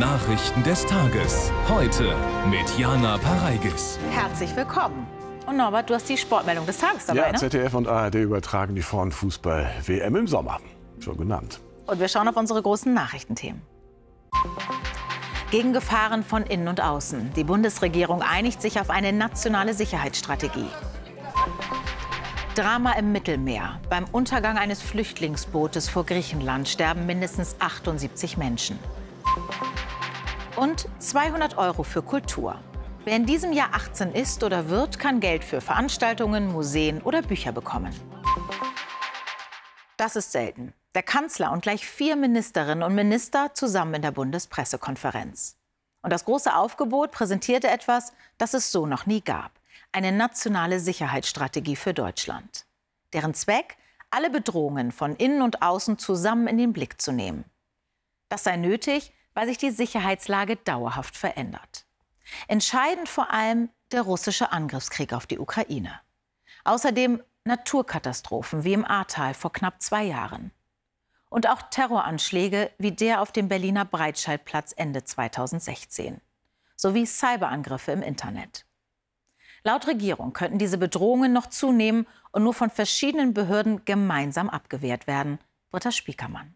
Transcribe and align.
Nachrichten 0.00 0.62
des 0.62 0.84
Tages. 0.84 1.50
Heute 1.70 2.14
mit 2.50 2.78
Jana 2.78 3.16
Pareigis. 3.16 3.98
Herzlich 4.10 4.54
willkommen. 4.54 5.06
Und 5.46 5.56
Norbert, 5.56 5.88
du 5.88 5.94
hast 5.94 6.06
die 6.10 6.18
Sportmeldung 6.18 6.66
des 6.66 6.76
Tages 6.76 7.06
dabei, 7.06 7.20
ja, 7.20 7.32
ne? 7.32 7.38
ZDF 7.38 7.72
und 7.72 7.88
ARD 7.88 8.16
übertragen 8.16 8.74
die 8.74 8.82
Frauenfußball-WM 8.82 10.16
im 10.16 10.26
Sommer. 10.26 10.58
Schon 10.98 11.16
genannt. 11.16 11.60
Und 11.86 11.98
wir 11.98 12.08
schauen 12.08 12.28
auf 12.28 12.36
unsere 12.36 12.60
großen 12.60 12.92
Nachrichtenthemen. 12.92 13.62
Gegen 15.50 15.72
Gefahren 15.72 16.22
von 16.22 16.42
innen 16.42 16.68
und 16.68 16.82
außen. 16.82 17.32
Die 17.34 17.44
Bundesregierung 17.44 18.20
einigt 18.20 18.60
sich 18.60 18.78
auf 18.78 18.90
eine 18.90 19.14
nationale 19.14 19.72
Sicherheitsstrategie. 19.72 20.68
Drama 22.54 22.92
im 22.98 23.12
Mittelmeer. 23.12 23.80
Beim 23.88 24.04
Untergang 24.12 24.58
eines 24.58 24.82
Flüchtlingsbootes 24.82 25.88
vor 25.88 26.04
Griechenland 26.04 26.68
sterben 26.68 27.06
mindestens 27.06 27.56
78 27.60 28.36
Menschen. 28.36 28.78
Und 30.56 30.88
200 31.00 31.58
Euro 31.58 31.82
für 31.82 32.00
Kultur. 32.00 32.58
Wer 33.04 33.16
in 33.16 33.26
diesem 33.26 33.52
Jahr 33.52 33.74
18 33.74 34.14
ist 34.14 34.42
oder 34.42 34.70
wird, 34.70 34.98
kann 34.98 35.20
Geld 35.20 35.44
für 35.44 35.60
Veranstaltungen, 35.60 36.50
Museen 36.50 37.02
oder 37.02 37.20
Bücher 37.20 37.52
bekommen. 37.52 37.94
Das 39.98 40.16
ist 40.16 40.32
selten. 40.32 40.72
Der 40.94 41.02
Kanzler 41.02 41.52
und 41.52 41.60
gleich 41.60 41.86
vier 41.86 42.16
Ministerinnen 42.16 42.82
und 42.82 42.94
Minister 42.94 43.52
zusammen 43.52 43.92
in 43.92 44.02
der 44.02 44.12
Bundespressekonferenz. 44.12 45.58
Und 46.00 46.10
das 46.10 46.24
große 46.24 46.56
Aufgebot 46.56 47.10
präsentierte 47.10 47.68
etwas, 47.68 48.14
das 48.38 48.54
es 48.54 48.72
so 48.72 48.86
noch 48.86 49.04
nie 49.04 49.20
gab. 49.20 49.52
Eine 49.92 50.10
nationale 50.10 50.80
Sicherheitsstrategie 50.80 51.76
für 51.76 51.92
Deutschland. 51.92 52.64
Deren 53.12 53.34
Zweck, 53.34 53.76
alle 54.10 54.30
Bedrohungen 54.30 54.90
von 54.90 55.16
innen 55.16 55.42
und 55.42 55.60
außen 55.60 55.98
zusammen 55.98 56.46
in 56.46 56.56
den 56.56 56.72
Blick 56.72 56.98
zu 56.98 57.12
nehmen. 57.12 57.44
Das 58.30 58.44
sei 58.44 58.56
nötig, 58.56 59.12
weil 59.36 59.46
sich 59.46 59.58
die 59.58 59.70
Sicherheitslage 59.70 60.56
dauerhaft 60.56 61.14
verändert. 61.14 61.84
Entscheidend 62.48 63.06
vor 63.06 63.30
allem 63.30 63.68
der 63.92 64.00
russische 64.00 64.50
Angriffskrieg 64.50 65.12
auf 65.12 65.26
die 65.26 65.38
Ukraine. 65.38 66.00
Außerdem 66.64 67.22
Naturkatastrophen 67.44 68.64
wie 68.64 68.72
im 68.72 68.84
Ahrtal 68.84 69.34
vor 69.34 69.52
knapp 69.52 69.82
zwei 69.82 70.04
Jahren. 70.04 70.52
Und 71.28 71.48
auch 71.48 71.60
Terroranschläge 71.70 72.70
wie 72.78 72.92
der 72.92 73.20
auf 73.20 73.30
dem 73.30 73.48
Berliner 73.48 73.84
Breitscheidplatz 73.84 74.72
Ende 74.74 75.04
2016. 75.04 76.22
Sowie 76.74 77.04
Cyberangriffe 77.06 77.92
im 77.92 78.02
Internet. 78.02 78.64
Laut 79.64 79.86
Regierung 79.86 80.32
könnten 80.32 80.58
diese 80.58 80.78
Bedrohungen 80.78 81.34
noch 81.34 81.46
zunehmen 81.46 82.06
und 82.32 82.42
nur 82.42 82.54
von 82.54 82.70
verschiedenen 82.70 83.34
Behörden 83.34 83.84
gemeinsam 83.84 84.48
abgewehrt 84.48 85.06
werden. 85.06 85.38
Britta 85.70 85.92
Spiekermann. 85.92 86.55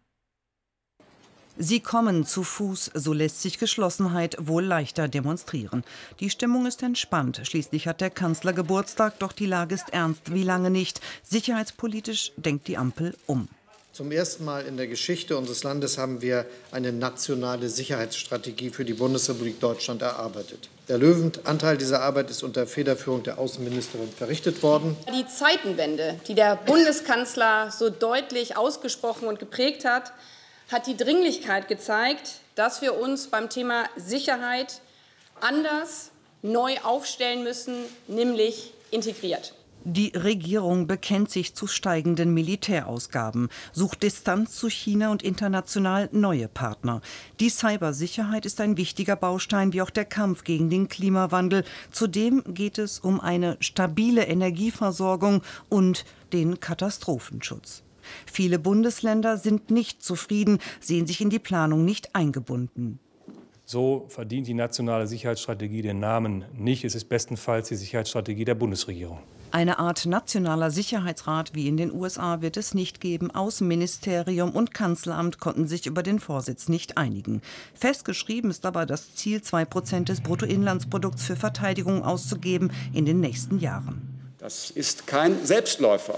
Sie 1.57 1.79
kommen 1.79 2.25
zu 2.25 2.43
Fuß, 2.43 2.91
so 2.93 3.13
lässt 3.13 3.41
sich 3.41 3.59
Geschlossenheit 3.59 4.37
wohl 4.39 4.63
leichter 4.63 5.07
demonstrieren. 5.07 5.83
Die 6.19 6.29
Stimmung 6.29 6.65
ist 6.65 6.81
entspannt. 6.81 7.41
Schließlich 7.43 7.87
hat 7.87 8.01
der 8.01 8.09
Kanzler 8.09 8.53
Geburtstag, 8.53 9.19
doch 9.19 9.33
die 9.33 9.45
Lage 9.45 9.75
ist 9.75 9.91
ernst. 9.91 10.33
Wie 10.33 10.43
lange 10.43 10.69
nicht? 10.69 11.01
Sicherheitspolitisch 11.23 12.31
denkt 12.37 12.67
die 12.67 12.77
Ampel 12.77 13.15
um. 13.27 13.47
Zum 13.91 14.13
ersten 14.13 14.45
Mal 14.45 14.65
in 14.65 14.77
der 14.77 14.87
Geschichte 14.87 15.35
unseres 15.37 15.63
Landes 15.63 15.97
haben 15.97 16.21
wir 16.21 16.45
eine 16.71 16.93
nationale 16.93 17.67
Sicherheitsstrategie 17.67 18.69
für 18.69 18.85
die 18.85 18.93
Bundesrepublik 18.93 19.59
Deutschland 19.59 20.01
erarbeitet. 20.01 20.69
Der 20.87 20.97
Löwenanteil 20.97 21.77
dieser 21.77 22.01
Arbeit 22.01 22.29
ist 22.29 22.41
unter 22.41 22.65
Federführung 22.65 23.23
der 23.23 23.37
Außenministerin 23.37 24.09
verrichtet 24.09 24.63
worden. 24.63 24.95
Die 25.13 25.27
Zeitenwende, 25.27 26.17
die 26.27 26.35
der 26.35 26.55
Bundeskanzler 26.55 27.69
so 27.69 27.89
deutlich 27.89 28.55
ausgesprochen 28.55 29.27
und 29.27 29.39
geprägt 29.39 29.83
hat, 29.83 30.13
hat 30.71 30.87
die 30.87 30.97
Dringlichkeit 30.97 31.67
gezeigt, 31.67 32.39
dass 32.55 32.81
wir 32.81 32.97
uns 32.97 33.27
beim 33.27 33.49
Thema 33.49 33.85
Sicherheit 33.97 34.81
anders 35.39 36.11
neu 36.41 36.77
aufstellen 36.83 37.43
müssen, 37.43 37.75
nämlich 38.07 38.73
integriert. 38.89 39.53
Die 39.83 40.11
Regierung 40.15 40.85
bekennt 40.85 41.31
sich 41.31 41.55
zu 41.55 41.65
steigenden 41.65 42.35
Militärausgaben, 42.35 43.49
sucht 43.73 44.03
Distanz 44.03 44.55
zu 44.55 44.69
China 44.69 45.11
und 45.11 45.23
international 45.23 46.07
neue 46.11 46.47
Partner. 46.47 47.01
Die 47.39 47.49
Cybersicherheit 47.49 48.45
ist 48.45 48.61
ein 48.61 48.77
wichtiger 48.77 49.15
Baustein, 49.15 49.73
wie 49.73 49.81
auch 49.81 49.89
der 49.89 50.05
Kampf 50.05 50.43
gegen 50.43 50.69
den 50.69 50.87
Klimawandel. 50.87 51.63
Zudem 51.89 52.43
geht 52.45 52.77
es 52.77 52.99
um 52.99 53.19
eine 53.19 53.57
stabile 53.59 54.25
Energieversorgung 54.25 55.41
und 55.67 56.05
den 56.31 56.59
Katastrophenschutz. 56.59 57.81
Viele 58.25 58.59
Bundesländer 58.59 59.37
sind 59.37 59.71
nicht 59.71 60.03
zufrieden, 60.03 60.59
sehen 60.79 61.07
sich 61.07 61.21
in 61.21 61.29
die 61.29 61.39
Planung 61.39 61.85
nicht 61.85 62.15
eingebunden. 62.15 62.99
So 63.65 64.05
verdient 64.09 64.47
die 64.47 64.53
nationale 64.53 65.07
Sicherheitsstrategie 65.07 65.81
den 65.81 65.99
Namen 65.99 66.43
nicht. 66.57 66.83
Es 66.83 66.93
ist 66.93 67.07
bestenfalls 67.07 67.69
die 67.69 67.77
Sicherheitsstrategie 67.77 68.43
der 68.43 68.55
Bundesregierung. 68.55 69.19
Eine 69.51 69.79
Art 69.79 70.05
nationaler 70.05 70.71
Sicherheitsrat 70.71 71.53
wie 71.55 71.67
in 71.67 71.75
den 71.75 71.93
USA 71.93 72.41
wird 72.41 72.55
es 72.55 72.73
nicht 72.73 73.01
geben. 73.01 73.31
Außenministerium 73.31 74.51
und 74.51 74.73
Kanzleramt 74.73 75.39
konnten 75.39 75.67
sich 75.67 75.87
über 75.87 76.03
den 76.03 76.19
Vorsitz 76.19 76.69
nicht 76.69 76.97
einigen. 76.97 77.41
Festgeschrieben 77.73 78.49
ist 78.49 78.65
aber 78.65 78.85
das 78.85 79.13
Ziel, 79.15 79.41
zwei 79.41 79.65
Prozent 79.65 80.07
des 80.07 80.21
Bruttoinlandsprodukts 80.21 81.23
für 81.23 81.35
Verteidigung 81.35 82.03
auszugeben 82.03 82.71
in 82.93 83.05
den 83.05 83.19
nächsten 83.19 83.59
Jahren. 83.59 84.01
Das 84.37 84.71
ist 84.71 85.05
kein 85.05 85.45
Selbstläufer. 85.45 86.17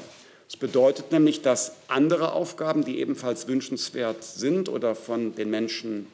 Das 0.54 0.60
bedeutet 0.60 1.12
nämlich, 1.12 1.42
dass 1.42 1.72
andere 1.88 2.34
Aufgaben, 2.34 2.86
die 2.86 3.00
ebenfalls 3.00 3.48
wünschenswert 3.48 4.24
sind 4.24 4.70
oder 4.70 4.94
von 4.94 5.34
den 5.34 5.50
Menschen 5.50 6.06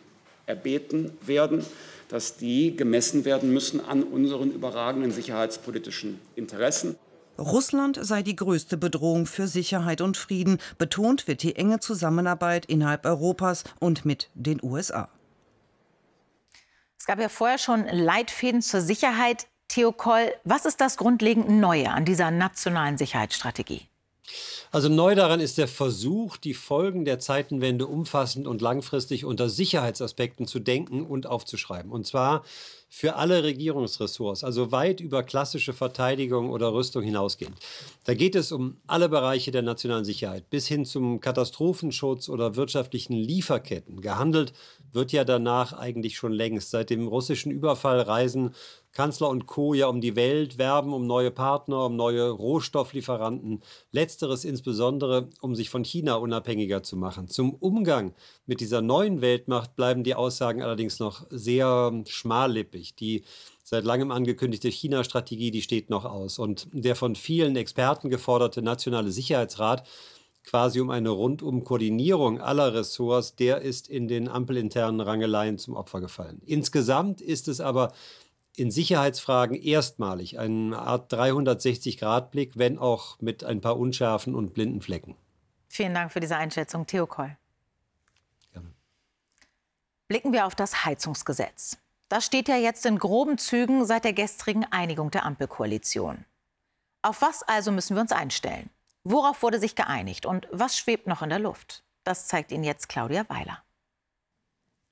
erbeten 0.45 1.11
werden, 1.21 1.65
dass 2.07 2.37
die 2.37 2.73
gemessen 2.73 3.25
werden 3.25 3.51
müssen 3.53 3.83
an 3.83 4.01
unseren 4.01 4.51
überragenden 4.51 5.11
sicherheitspolitischen 5.11 6.21
Interessen. 6.37 6.95
Russland 7.37 7.99
sei 8.01 8.23
die 8.23 8.37
größte 8.37 8.77
Bedrohung 8.77 9.25
für 9.25 9.47
Sicherheit 9.47 9.99
und 9.99 10.15
Frieden. 10.15 10.59
Betont 10.77 11.27
wird 11.27 11.43
die 11.43 11.57
enge 11.57 11.81
Zusammenarbeit 11.81 12.65
innerhalb 12.65 13.05
Europas 13.05 13.65
und 13.79 14.05
mit 14.05 14.29
den 14.35 14.63
USA. 14.63 15.09
Es 16.97 17.05
gab 17.05 17.19
ja 17.19 17.27
vorher 17.27 17.57
schon 17.57 17.85
Leitfäden 17.91 18.61
zur 18.61 18.79
Sicherheit. 18.79 19.47
Theo 19.67 19.91
Koll, 19.91 20.33
was 20.45 20.65
ist 20.65 20.79
das 20.79 20.95
grundlegend 20.95 21.49
Neue 21.49 21.91
an 21.91 22.05
dieser 22.05 22.31
nationalen 22.31 22.97
Sicherheitsstrategie? 22.97 23.89
Also 24.71 24.87
neu 24.87 25.15
daran 25.15 25.39
ist 25.39 25.57
der 25.57 25.67
Versuch, 25.67 26.37
die 26.37 26.53
Folgen 26.53 27.03
der 27.03 27.17
Zeitenwende 27.17 27.87
umfassend 27.87 28.45
und 28.45 28.61
langfristig 28.61 29.25
unter 29.25 29.49
Sicherheitsaspekten 29.49 30.45
zu 30.45 30.59
denken 30.59 31.07
und 31.07 31.25
aufzuschreiben. 31.25 31.91
Und 31.91 32.05
zwar 32.05 32.43
für 32.87 33.15
alle 33.15 33.43
Regierungsressorts, 33.43 34.43
also 34.43 34.71
weit 34.71 34.99
über 34.99 35.23
klassische 35.23 35.73
Verteidigung 35.73 36.49
oder 36.49 36.73
Rüstung 36.73 37.03
hinausgehend. 37.03 37.55
Da 38.03 38.13
geht 38.13 38.35
es 38.35 38.51
um 38.51 38.77
alle 38.85 39.09
Bereiche 39.09 39.51
der 39.51 39.61
nationalen 39.63 40.05
Sicherheit, 40.05 40.49
bis 40.49 40.67
hin 40.67 40.85
zum 40.85 41.19
Katastrophenschutz 41.19 42.29
oder 42.29 42.55
wirtschaftlichen 42.55 43.13
Lieferketten. 43.13 44.01
Gehandelt 44.01 44.53
wird 44.91 45.11
ja 45.11 45.23
danach 45.23 45.73
eigentlich 45.73 46.17
schon 46.17 46.31
längst. 46.31 46.71
Seit 46.71 46.89
dem 46.89 47.07
russischen 47.07 47.51
Überfall 47.51 48.01
reisen 48.01 48.55
Kanzler 48.99 49.29
und 49.29 49.45
Co. 49.45 49.73
ja 49.73 49.87
um 49.87 50.01
die 50.01 50.17
Welt, 50.17 50.57
werben 50.57 50.91
um 50.91 51.07
neue 51.07 51.31
Partner, 51.31 51.85
um 51.85 51.95
neue 51.95 52.29
Rohstofflieferanten. 52.31 53.61
Letzteres 53.93 54.43
insbesondere, 54.43 55.29
um 55.39 55.55
sich 55.55 55.69
von 55.69 55.85
China 55.85 56.15
unabhängiger 56.15 56.83
zu 56.83 56.97
machen. 56.97 57.29
Zum 57.29 57.53
Umgang 57.53 58.13
mit 58.45 58.59
dieser 58.59 58.81
neuen 58.81 59.21
Weltmacht 59.21 59.77
bleiben 59.77 60.03
die 60.03 60.15
Aussagen 60.15 60.61
allerdings 60.61 60.99
noch 60.99 61.25
sehr 61.29 61.93
schmallippig. 62.07 62.97
Die 62.97 63.23
seit 63.63 63.85
langem 63.85 64.11
angekündigte 64.11 64.67
China-Strategie, 64.67 65.51
die 65.51 65.61
steht 65.61 65.89
noch 65.89 66.03
aus. 66.03 66.37
Und 66.37 66.67
der 66.73 66.97
von 66.97 67.15
vielen 67.15 67.55
Experten 67.55 68.09
geforderte 68.09 68.61
Nationale 68.61 69.13
Sicherheitsrat, 69.13 69.87
quasi 70.43 70.81
um 70.81 70.89
eine 70.89 71.11
rundum 71.11 71.63
Koordinierung 71.63 72.41
aller 72.41 72.73
Ressorts, 72.73 73.37
der 73.37 73.61
ist 73.61 73.87
in 73.87 74.09
den 74.09 74.27
ampelinternen 74.27 74.99
Rangeleien 74.99 75.57
zum 75.57 75.75
Opfer 75.75 76.01
gefallen. 76.01 76.41
Insgesamt 76.45 77.21
ist 77.21 77.47
es 77.47 77.61
aber 77.61 77.93
in 78.55 78.71
Sicherheitsfragen 78.71 79.55
erstmalig 79.55 80.39
eine 80.39 80.77
Art 80.77 81.11
360-Grad-Blick, 81.13 82.57
wenn 82.57 82.77
auch 82.77 83.19
mit 83.21 83.43
ein 83.43 83.61
paar 83.61 83.77
Unschärfen 83.77 84.35
und 84.35 84.53
blinden 84.53 84.81
Flecken. 84.81 85.15
Vielen 85.67 85.93
Dank 85.93 86.11
für 86.11 86.19
diese 86.19 86.35
Einschätzung, 86.35 86.85
Theo 86.85 87.07
Koll. 87.07 87.37
Blicken 90.07 90.33
wir 90.33 90.47
auf 90.47 90.55
das 90.55 90.85
Heizungsgesetz. 90.85 91.77
Das 92.09 92.25
steht 92.25 92.47
ja 92.47 92.57
jetzt 92.57 92.87
in 92.87 92.97
groben 92.97 93.37
Zügen 93.37 93.85
seit 93.85 94.03
der 94.03 94.13
gestrigen 94.13 94.65
Einigung 94.71 95.11
der 95.11 95.23
Ampelkoalition. 95.23 96.25
Auf 97.03 97.21
was 97.21 97.43
also 97.43 97.71
müssen 97.71 97.95
wir 97.95 98.01
uns 98.01 98.11
einstellen? 98.11 98.71
Worauf 99.03 99.43
wurde 99.43 99.59
sich 99.59 99.75
geeinigt 99.75 100.25
und 100.25 100.47
was 100.51 100.77
schwebt 100.77 101.05
noch 101.05 101.21
in 101.21 101.29
der 101.29 101.37
Luft? 101.37 101.83
Das 102.03 102.27
zeigt 102.27 102.51
Ihnen 102.51 102.63
jetzt 102.63 102.89
Claudia 102.89 103.29
Weiler. 103.29 103.63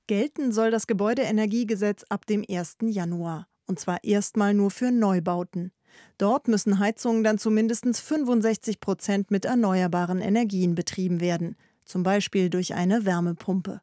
Gelten 0.07 0.53
soll 0.53 0.71
das 0.71 0.87
Gebäudeenergiegesetz 0.87 2.05
ab 2.07 2.25
dem 2.25 2.43
1. 2.49 2.77
Januar. 2.81 3.47
Und 3.65 3.79
zwar 3.79 4.03
erstmal 4.05 4.53
nur 4.53 4.71
für 4.71 4.91
Neubauten. 4.91 5.73
Dort 6.17 6.47
müssen 6.47 6.79
Heizungen 6.79 7.23
dann 7.23 7.37
zu 7.37 7.51
mindestens 7.51 7.99
65 7.99 8.79
Prozent 8.79 9.31
mit 9.31 9.43
erneuerbaren 9.43 10.21
Energien 10.21 10.75
betrieben 10.75 11.19
werden, 11.19 11.57
zum 11.83 12.03
Beispiel 12.03 12.49
durch 12.49 12.73
eine 12.73 13.05
Wärmepumpe. 13.05 13.81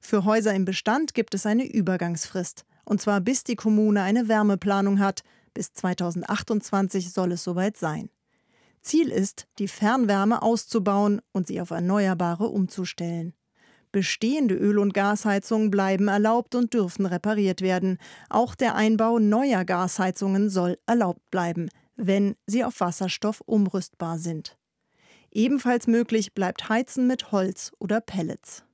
Für 0.00 0.24
Häuser 0.24 0.54
im 0.54 0.64
Bestand 0.64 1.14
gibt 1.14 1.34
es 1.34 1.46
eine 1.46 1.66
Übergangsfrist. 1.66 2.64
Und 2.84 3.00
zwar 3.00 3.20
bis 3.20 3.44
die 3.44 3.56
Kommune 3.56 4.02
eine 4.02 4.28
Wärmeplanung 4.28 4.98
hat. 4.98 5.22
Bis 5.54 5.72
2028 5.72 7.12
soll 7.12 7.32
es 7.32 7.44
soweit 7.44 7.76
sein. 7.76 8.10
Ziel 8.80 9.08
ist, 9.10 9.46
die 9.58 9.68
Fernwärme 9.68 10.42
auszubauen 10.42 11.20
und 11.32 11.46
sie 11.46 11.60
auf 11.60 11.70
Erneuerbare 11.70 12.46
umzustellen. 12.46 13.34
Bestehende 13.92 14.54
Öl- 14.54 14.78
und 14.78 14.92
Gasheizungen 14.94 15.70
bleiben 15.70 16.08
erlaubt 16.08 16.54
und 16.54 16.74
dürfen 16.74 17.06
repariert 17.06 17.62
werden. 17.62 17.98
Auch 18.28 18.54
der 18.54 18.74
Einbau 18.74 19.18
neuer 19.18 19.64
Gasheizungen 19.64 20.50
soll 20.50 20.78
erlaubt 20.86 21.30
bleiben, 21.30 21.68
wenn 21.96 22.36
sie 22.46 22.64
auf 22.64 22.80
Wasserstoff 22.80 23.42
umrüstbar 23.46 24.18
sind. 24.18 24.56
Ebenfalls 25.30 25.86
möglich 25.86 26.34
bleibt 26.34 26.68
Heizen 26.68 27.06
mit 27.06 27.32
Holz 27.32 27.72
oder 27.78 28.00
Pellets. 28.00 28.64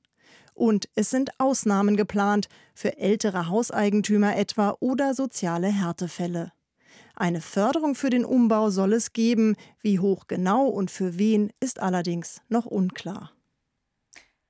Und 0.53 0.87
es 0.95 1.09
sind 1.09 1.37
Ausnahmen 1.37 1.97
geplant, 1.97 2.47
für 2.73 2.97
ältere 2.97 3.49
Hauseigentümer 3.49 4.37
etwa 4.37 4.75
oder 4.79 5.13
soziale 5.13 5.67
Härtefälle. 5.67 6.51
Eine 7.13 7.41
Förderung 7.41 7.95
für 7.95 8.09
den 8.09 8.25
Umbau 8.25 8.69
soll 8.69 8.93
es 8.93 9.13
geben, 9.13 9.55
wie 9.81 9.99
hoch 9.99 10.27
genau 10.27 10.67
und 10.67 10.91
für 10.91 11.17
wen 11.17 11.51
ist 11.59 11.79
allerdings 11.79 12.41
noch 12.49 12.65
unklar. 12.65 13.34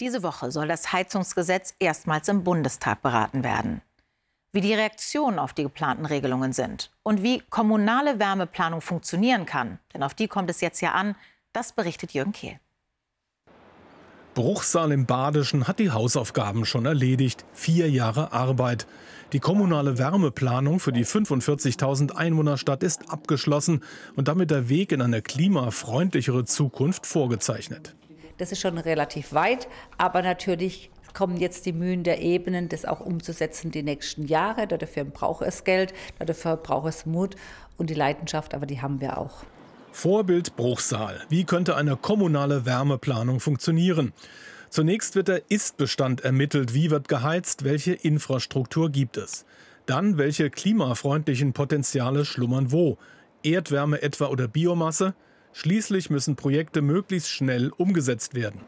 Diese 0.02 0.24
Woche 0.24 0.52
soll 0.52 0.68
das 0.68 0.92
Heizungsgesetz 0.92 1.74
erstmals 1.80 2.28
im 2.28 2.44
Bundestag 2.44 3.02
beraten 3.02 3.46
werden. 3.46 3.82
Wie 4.52 4.60
die 4.60 4.74
Reaktionen 4.74 5.40
auf 5.40 5.54
die 5.54 5.64
geplanten 5.64 6.06
Regelungen 6.06 6.52
sind 6.52 6.92
und 7.04 7.24
wie 7.24 7.40
kommunale 7.50 8.20
Wärmeplanung 8.20 8.82
funktionieren 8.82 9.46
kann, 9.46 9.80
denn 9.94 10.04
auf 10.04 10.14
die 10.14 10.28
kommt 10.28 10.50
es 10.50 10.60
jetzt 10.60 10.82
ja 10.82 10.92
an, 10.92 11.16
das 11.54 11.72
berichtet 11.72 12.14
Jürgen 12.14 12.34
Kehl. 12.34 12.60
Bruchsal 14.34 14.92
im 14.92 15.06
Badischen 15.06 15.66
hat 15.66 15.80
die 15.80 15.92
Hausaufgaben 15.92 16.66
schon 16.66 16.86
erledigt. 16.86 17.46
Vier 17.54 17.90
Jahre 17.90 18.34
Arbeit. 18.34 18.88
Die 19.32 19.40
kommunale 19.40 19.98
Wärmeplanung 19.98 20.82
für 20.82 20.92
die 20.92 21.06
45.000 21.06 22.12
Einwohnerstadt 22.12 22.84
ist 22.84 23.10
abgeschlossen 23.10 23.82
und 24.18 24.28
damit 24.28 24.52
der 24.52 24.68
Weg 24.68 24.92
in 24.92 25.02
eine 25.02 25.22
klimafreundlichere 25.22 26.44
Zukunft 26.44 27.06
vorgezeichnet. 27.06 27.96
Das 28.38 28.52
ist 28.52 28.60
schon 28.60 28.78
relativ 28.78 29.34
weit, 29.34 29.68
aber 29.98 30.22
natürlich 30.22 30.90
kommen 31.14 31.38
jetzt 31.38 31.66
die 31.66 31.74
Mühen 31.74 32.04
der 32.04 32.22
Ebenen, 32.22 32.70
das 32.70 32.86
auch 32.86 33.00
umzusetzen 33.00 33.72
die 33.72 33.84
nächsten 33.84 34.28
Jahre. 34.28 34.68
Dafür 34.68 35.06
braucht 35.06 35.44
es 35.44 35.64
Geld, 35.64 35.94
dafür 36.20 36.58
braucht 36.58 36.90
es 36.90 37.06
Mut 37.06 37.36
und 37.78 37.90
die 37.90 37.94
Leidenschaft, 37.94 38.54
aber 38.54 38.66
die 38.66 38.82
haben 38.82 39.02
wir 39.02 39.18
auch. 39.18 39.44
Vorbild 39.94 40.58
Bruchsal. 40.58 41.22
Wie 41.30 41.46
könnte 41.46 41.78
eine 41.78 41.96
kommunale 41.96 42.66
Wärmeplanung 42.66 43.40
funktionieren? 43.40 44.12
Zunächst 44.70 45.16
wird 45.16 45.30
der 45.30 45.50
Ist-Bestand 45.50 46.22
ermittelt. 46.26 46.74
Wie 46.74 46.92
wird 46.92 47.08
geheizt? 47.08 47.64
Welche 47.64 47.94
Infrastruktur 47.94 48.90
gibt 48.90 49.16
es? 49.16 49.46
Dann, 49.86 50.18
welche 50.18 50.50
klimafreundlichen 50.50 51.54
Potenziale 51.54 52.26
schlummern 52.26 52.74
wo? 52.74 52.98
Erdwärme 53.42 54.02
etwa 54.02 54.26
oder 54.26 54.50
Biomasse? 54.50 55.14
Schließlich 55.58 56.10
müssen 56.10 56.36
Projekte 56.36 56.82
möglichst 56.82 57.30
schnell 57.30 57.72
umgesetzt 57.78 58.36
werden. 58.36 58.60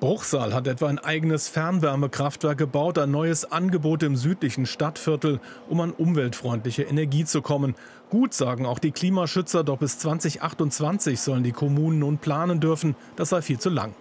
Bruchsal 0.00 0.52
hat 0.52 0.66
etwa 0.66 0.88
ein 0.88 0.98
eigenes 0.98 1.48
Fernwärmekraftwerk 1.48 2.58
gebaut, 2.58 2.98
ein 2.98 3.12
neues 3.12 3.44
Angebot 3.52 4.02
im 4.02 4.16
südlichen 4.16 4.66
Stadtviertel, 4.66 5.38
um 5.68 5.80
an 5.80 5.92
umweltfreundliche 5.92 6.82
Energie 6.82 7.24
zu 7.24 7.40
kommen. 7.40 7.76
Gut 8.10 8.34
sagen 8.34 8.66
auch 8.66 8.80
die 8.80 8.90
Klimaschützer, 8.90 9.62
doch 9.62 9.78
bis 9.78 10.00
2028 10.00 11.20
sollen 11.20 11.44
die 11.44 11.52
Kommunen 11.52 12.00
nun 12.00 12.18
planen 12.18 12.58
dürfen. 12.58 12.96
Das 13.14 13.28
sei 13.28 13.40
viel 13.40 13.60
zu 13.60 13.70
lang. 13.70 13.94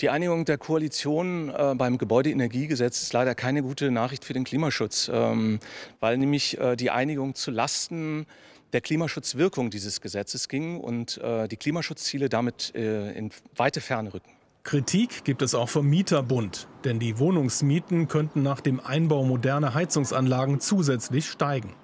Die 0.00 0.08
Einigung 0.08 0.46
der 0.46 0.56
Koalition 0.56 1.50
äh, 1.50 1.74
beim 1.76 1.98
Gebäudeenergiegesetz 1.98 3.02
ist 3.02 3.12
leider 3.12 3.34
keine 3.34 3.62
gute 3.62 3.90
Nachricht 3.90 4.24
für 4.24 4.32
den 4.32 4.44
Klimaschutz, 4.44 5.10
ähm, 5.12 5.60
weil 6.00 6.16
nämlich 6.16 6.58
äh, 6.58 6.74
die 6.74 6.90
Einigung 6.90 7.34
zu 7.34 7.50
Lasten 7.50 8.24
der 8.74 8.80
Klimaschutzwirkung 8.80 9.70
dieses 9.70 10.00
Gesetzes 10.00 10.48
ging 10.48 10.78
und 10.80 11.18
äh, 11.18 11.48
die 11.48 11.56
Klimaschutzziele 11.56 12.28
damit 12.28 12.74
äh, 12.74 13.12
in 13.12 13.30
weite 13.56 13.80
Ferne 13.80 14.12
rücken. 14.12 14.30
Kritik 14.64 15.24
gibt 15.24 15.42
es 15.42 15.54
auch 15.54 15.68
vom 15.68 15.86
Mieterbund, 15.88 16.68
denn 16.84 16.98
die 16.98 17.18
Wohnungsmieten 17.18 18.08
könnten 18.08 18.42
nach 18.42 18.60
dem 18.60 18.80
Einbau 18.80 19.22
moderner 19.22 19.74
Heizungsanlagen 19.74 20.58
zusätzlich 20.58 21.26
steigen. 21.26 21.74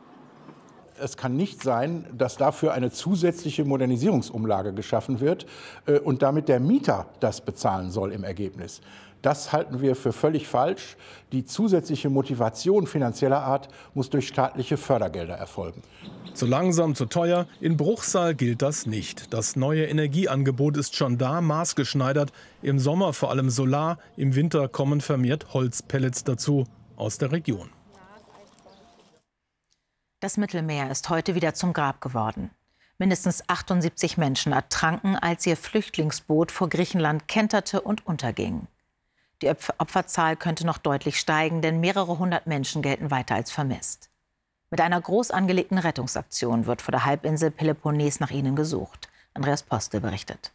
Es 1.02 1.16
kann 1.16 1.36
nicht 1.36 1.62
sein, 1.62 2.06
dass 2.16 2.36
dafür 2.36 2.72
eine 2.72 2.90
zusätzliche 2.90 3.64
Modernisierungsumlage 3.64 4.72
geschaffen 4.72 5.20
wird 5.20 5.46
äh, 5.86 5.98
und 5.98 6.22
damit 6.22 6.48
der 6.48 6.60
Mieter 6.60 7.06
das 7.20 7.40
bezahlen 7.40 7.90
soll 7.90 8.12
im 8.12 8.24
Ergebnis. 8.24 8.80
Das 9.22 9.52
halten 9.52 9.82
wir 9.82 9.96
für 9.96 10.12
völlig 10.12 10.48
falsch. 10.48 10.96
Die 11.32 11.44
zusätzliche 11.44 12.08
Motivation 12.08 12.86
finanzieller 12.86 13.42
Art 13.42 13.68
muss 13.92 14.08
durch 14.08 14.28
staatliche 14.28 14.76
Fördergelder 14.76 15.34
erfolgen. 15.34 15.82
Zu 16.32 16.46
langsam, 16.46 16.94
zu 16.94 17.06
teuer. 17.06 17.46
In 17.60 17.76
Bruchsal 17.76 18.34
gilt 18.34 18.62
das 18.62 18.86
nicht. 18.86 19.34
Das 19.34 19.56
neue 19.56 19.84
Energieangebot 19.86 20.76
ist 20.76 20.96
schon 20.96 21.18
da, 21.18 21.40
maßgeschneidert. 21.40 22.32
Im 22.62 22.78
Sommer 22.78 23.12
vor 23.12 23.30
allem 23.30 23.50
Solar, 23.50 23.98
im 24.16 24.34
Winter 24.34 24.68
kommen 24.68 25.00
vermehrt 25.00 25.52
Holzpellets 25.52 26.24
dazu 26.24 26.64
aus 26.96 27.18
der 27.18 27.32
Region. 27.32 27.68
Das 30.20 30.36
Mittelmeer 30.36 30.90
ist 30.90 31.08
heute 31.08 31.34
wieder 31.34 31.54
zum 31.54 31.72
Grab 31.72 32.02
geworden. 32.02 32.50
Mindestens 32.98 33.42
78 33.48 34.18
Menschen 34.18 34.52
ertranken, 34.52 35.16
als 35.16 35.46
ihr 35.46 35.56
Flüchtlingsboot 35.56 36.52
vor 36.52 36.68
Griechenland 36.68 37.26
kenterte 37.26 37.80
und 37.80 38.06
unterging. 38.06 38.66
Die 39.40 39.48
Opferzahl 39.48 40.36
könnte 40.36 40.66
noch 40.66 40.76
deutlich 40.76 41.18
steigen, 41.18 41.62
denn 41.62 41.80
mehrere 41.80 42.18
hundert 42.18 42.46
Menschen 42.46 42.82
gelten 42.82 43.10
weiter 43.10 43.34
als 43.34 43.50
vermisst. 43.50 44.10
Mit 44.70 44.82
einer 44.82 45.00
groß 45.00 45.30
angelegten 45.30 45.78
Rettungsaktion 45.78 46.66
wird 46.66 46.82
vor 46.82 46.92
der 46.92 47.06
Halbinsel 47.06 47.50
Peloponnes 47.50 48.20
nach 48.20 48.30
ihnen 48.30 48.54
gesucht. 48.54 49.08
Andreas 49.32 49.62
Postel 49.62 50.02
berichtet. 50.02 50.52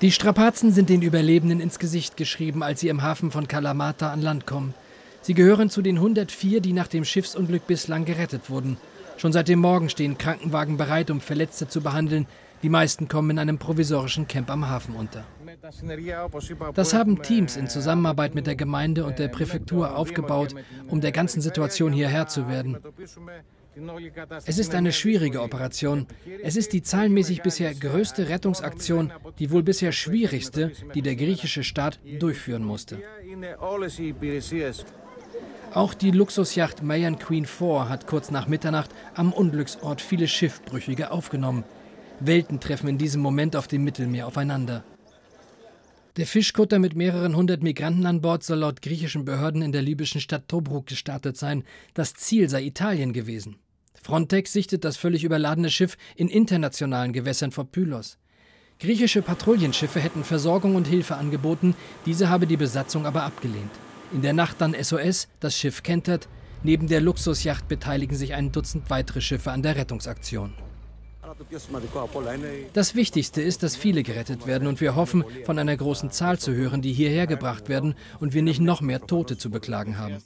Die 0.00 0.12
Strapazen 0.12 0.70
sind 0.70 0.90
den 0.90 1.02
Überlebenden 1.02 1.58
ins 1.58 1.80
Gesicht 1.80 2.16
geschrieben, 2.16 2.62
als 2.62 2.78
sie 2.78 2.88
im 2.88 3.02
Hafen 3.02 3.32
von 3.32 3.48
Kalamata 3.48 4.12
an 4.12 4.22
Land 4.22 4.46
kommen. 4.46 4.74
Sie 5.22 5.34
gehören 5.34 5.70
zu 5.70 5.82
den 5.82 5.96
104, 5.96 6.60
die 6.60 6.72
nach 6.72 6.88
dem 6.88 7.04
Schiffsunglück 7.04 7.66
bislang 7.66 8.04
gerettet 8.04 8.50
wurden. 8.50 8.76
Schon 9.16 9.32
seit 9.32 9.48
dem 9.48 9.60
Morgen 9.60 9.88
stehen 9.88 10.18
Krankenwagen 10.18 10.76
bereit, 10.76 11.10
um 11.10 11.20
Verletzte 11.20 11.68
zu 11.68 11.80
behandeln. 11.80 12.26
Die 12.62 12.68
meisten 12.68 13.06
kommen 13.08 13.30
in 13.30 13.38
einem 13.38 13.58
provisorischen 13.58 14.26
Camp 14.26 14.50
am 14.50 14.68
Hafen 14.68 14.96
unter. 14.96 15.24
Das 16.74 16.94
haben 16.94 17.22
Teams 17.22 17.56
in 17.56 17.68
Zusammenarbeit 17.68 18.34
mit 18.34 18.48
der 18.48 18.56
Gemeinde 18.56 19.04
und 19.04 19.20
der 19.20 19.28
Präfektur 19.28 19.96
aufgebaut, 19.96 20.54
um 20.88 21.00
der 21.00 21.12
ganzen 21.12 21.40
Situation 21.40 21.92
hier 21.92 22.08
Herr 22.08 22.26
zu 22.26 22.48
werden. 22.48 22.78
Es 24.44 24.58
ist 24.58 24.74
eine 24.74 24.92
schwierige 24.92 25.40
Operation. 25.40 26.06
Es 26.42 26.56
ist 26.56 26.72
die 26.72 26.82
zahlenmäßig 26.82 27.42
bisher 27.42 27.74
größte 27.74 28.28
Rettungsaktion, 28.28 29.12
die 29.38 29.50
wohl 29.50 29.62
bisher 29.62 29.92
schwierigste, 29.92 30.72
die 30.94 31.02
der 31.02 31.16
griechische 31.16 31.64
Staat 31.64 31.98
durchführen 32.18 32.64
musste. 32.64 32.98
Auch 35.74 35.94
die 35.94 36.10
Luxusjacht 36.10 36.82
Mayan 36.82 37.18
Queen 37.18 37.46
4 37.46 37.88
hat 37.88 38.06
kurz 38.06 38.30
nach 38.30 38.46
Mitternacht 38.46 38.90
am 39.14 39.32
Unglücksort 39.32 40.02
viele 40.02 40.28
Schiffbrüchige 40.28 41.10
aufgenommen. 41.10 41.64
Welten 42.20 42.60
treffen 42.60 42.88
in 42.88 42.98
diesem 42.98 43.22
Moment 43.22 43.56
auf 43.56 43.68
dem 43.68 43.82
Mittelmeer 43.82 44.26
aufeinander. 44.26 44.84
Der 46.18 46.26
Fischkutter 46.26 46.78
mit 46.78 46.94
mehreren 46.94 47.34
hundert 47.34 47.62
Migranten 47.62 48.04
an 48.04 48.20
Bord 48.20 48.44
soll 48.44 48.58
laut 48.58 48.82
griechischen 48.82 49.24
Behörden 49.24 49.62
in 49.62 49.72
der 49.72 49.80
libyschen 49.80 50.20
Stadt 50.20 50.46
Tobruk 50.46 50.86
gestartet 50.86 51.38
sein. 51.38 51.64
Das 51.94 52.12
Ziel 52.12 52.50
sei 52.50 52.64
Italien 52.64 53.14
gewesen. 53.14 53.56
Frontex 54.02 54.52
sichtet 54.52 54.84
das 54.84 54.98
völlig 54.98 55.24
überladene 55.24 55.70
Schiff 55.70 55.96
in 56.16 56.28
internationalen 56.28 57.14
Gewässern 57.14 57.50
vor 57.50 57.64
Pylos. 57.64 58.18
Griechische 58.78 59.22
Patrouillenschiffe 59.22 60.00
hätten 60.00 60.22
Versorgung 60.22 60.76
und 60.76 60.86
Hilfe 60.86 61.16
angeboten, 61.16 61.74
diese 62.04 62.28
habe 62.28 62.46
die 62.46 62.58
Besatzung 62.58 63.06
aber 63.06 63.22
abgelehnt. 63.22 63.70
In 64.12 64.22
der 64.22 64.34
Nacht 64.34 64.60
dann 64.60 64.74
SOS, 64.80 65.28
das 65.40 65.56
Schiff 65.56 65.82
kentert. 65.82 66.28
Neben 66.62 66.86
der 66.86 67.00
Luxusjacht 67.00 67.66
beteiligen 67.66 68.16
sich 68.16 68.34
ein 68.34 68.52
Dutzend 68.52 68.90
weitere 68.90 69.20
Schiffe 69.20 69.50
an 69.50 69.62
der 69.62 69.76
Rettungsaktion. 69.76 70.52
Das 72.74 72.94
Wichtigste 72.94 73.40
ist, 73.40 73.62
dass 73.62 73.74
viele 73.74 74.02
gerettet 74.02 74.46
werden 74.46 74.68
und 74.68 74.80
wir 74.80 74.94
hoffen, 74.94 75.24
von 75.44 75.58
einer 75.58 75.76
großen 75.76 76.10
Zahl 76.10 76.38
zu 76.38 76.54
hören, 76.54 76.82
die 76.82 76.92
hierher 76.92 77.26
gebracht 77.26 77.68
werden 77.68 77.94
und 78.20 78.34
wir 78.34 78.42
nicht 78.42 78.60
noch 78.60 78.82
mehr 78.82 79.06
Tote 79.06 79.38
zu 79.38 79.50
beklagen 79.50 79.96
haben. 79.98 80.18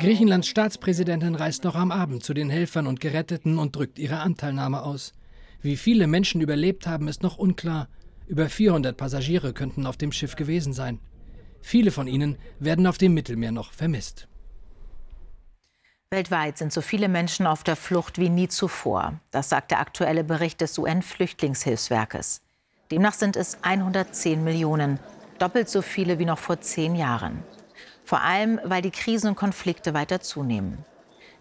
Griechenlands 0.00 0.48
Staatspräsidentin 0.48 1.36
reist 1.36 1.64
noch 1.64 1.76
am 1.76 1.92
Abend 1.92 2.24
zu 2.24 2.34
den 2.34 2.50
Helfern 2.50 2.86
und 2.88 3.00
Geretteten 3.00 3.58
und 3.58 3.76
drückt 3.76 3.98
ihre 3.98 4.18
Anteilnahme 4.18 4.82
aus. 4.82 5.12
Wie 5.62 5.76
viele 5.76 6.06
Menschen 6.06 6.40
überlebt 6.40 6.86
haben, 6.86 7.08
ist 7.08 7.22
noch 7.22 7.38
unklar. 7.38 7.88
Über 8.26 8.48
400 8.48 8.96
Passagiere 8.96 9.52
könnten 9.52 9.86
auf 9.86 9.96
dem 9.96 10.10
Schiff 10.10 10.34
gewesen 10.34 10.72
sein. 10.72 10.98
Viele 11.62 11.90
von 11.90 12.06
ihnen 12.06 12.38
werden 12.58 12.86
auf 12.86 12.98
dem 12.98 13.14
Mittelmeer 13.14 13.52
noch 13.52 13.72
vermisst. 13.72 14.28
Weltweit 16.10 16.56
sind 16.56 16.72
so 16.72 16.82
viele 16.82 17.08
Menschen 17.08 17.48
auf 17.48 17.64
der 17.64 17.74
Flucht 17.74 18.18
wie 18.18 18.28
nie 18.28 18.46
zuvor. 18.46 19.14
Das 19.32 19.48
sagt 19.48 19.72
der 19.72 19.80
aktuelle 19.80 20.22
Bericht 20.22 20.60
des 20.60 20.78
UN-Flüchtlingshilfswerkes. 20.78 22.42
Demnach 22.92 23.14
sind 23.14 23.36
es 23.36 23.58
110 23.62 24.44
Millionen, 24.44 25.00
doppelt 25.40 25.68
so 25.68 25.82
viele 25.82 26.20
wie 26.20 26.24
noch 26.24 26.38
vor 26.38 26.60
zehn 26.60 26.94
Jahren. 26.94 27.42
Vor 28.04 28.20
allem, 28.20 28.60
weil 28.62 28.82
die 28.82 28.92
Krisen 28.92 29.30
und 29.30 29.34
Konflikte 29.34 29.94
weiter 29.94 30.20
zunehmen. 30.20 30.78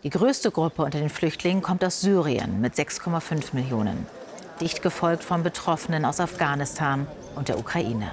Die 0.03 0.10
größte 0.10 0.50
Gruppe 0.50 0.81
unter 0.81 1.00
den 1.00 1.10
Flüchtlingen 1.10 1.62
kommt 1.62 1.84
aus 1.84 2.01
Syrien 2.01 2.60
mit 2.60 2.74
6,5 2.74 3.53
Millionen, 3.53 4.07
dicht 4.60 4.81
gefolgt 4.81 5.24
von 5.24 5.43
Betroffenen 5.43 6.05
aus 6.05 6.19
Afghanistan 6.19 7.05
und 7.36 7.50
der 7.50 7.60
Ukraine. 7.60 8.12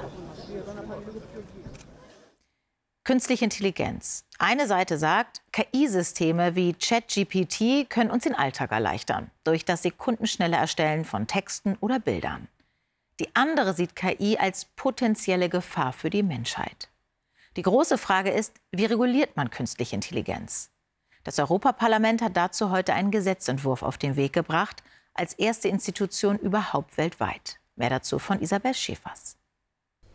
Künstliche 3.05 3.43
Intelligenz. 3.43 4.25
Eine 4.39 4.69
Seite 4.69 4.97
sagt, 4.97 5.43
KI-Systeme 5.51 6.55
wie 6.55 6.73
ChatGPT 6.73 7.91
können 7.91 8.13
uns 8.13 8.23
den 8.23 8.37
Alltag 8.37 8.71
erleichtern, 8.71 9.33
durch 9.43 9.65
das 9.65 9.83
sekundenschnelle 9.83 10.57
Erstellen 10.57 11.05
von 11.05 11.27
Texten 11.27 11.77
oder 11.81 11.99
Bildern. 11.99 12.47
Die 13.19 13.35
andere 13.35 13.75
sieht 13.75 13.97
KI 13.97 14.39
als 14.39 14.67
potenzielle 14.77 15.49
Gefahr 15.49 15.93
für 15.93 16.11
die 16.11 16.23
Menschheit. 16.23 16.91
Die 17.57 17.63
große 17.63 17.99
Frage 17.99 18.31
ist, 18.31 18.55
wie 18.71 18.85
reguliert 18.85 19.37
man 19.37 19.51
künstliche 19.51 19.97
Intelligenz? 19.97 20.71
Das 21.25 21.41
Europaparlament 21.41 22.23
hat 22.23 22.37
dazu 22.37 22.71
heute 22.71 22.95
einen 22.95 23.11
Gesetzentwurf 23.11 23.83
auf 23.83 23.99
den 23.99 24.15
Weg 24.15 24.33
gebracht, 24.33 24.85
als 25.13 25.35
erste 25.35 25.67
Institution 25.67 26.39
überhaupt 26.39 26.97
weltweit. 26.99 27.59
Mehr 27.75 27.91
dazu 27.91 28.21
von 28.21 28.41
Isabel 28.41 28.75
Schäfers. 28.75 29.37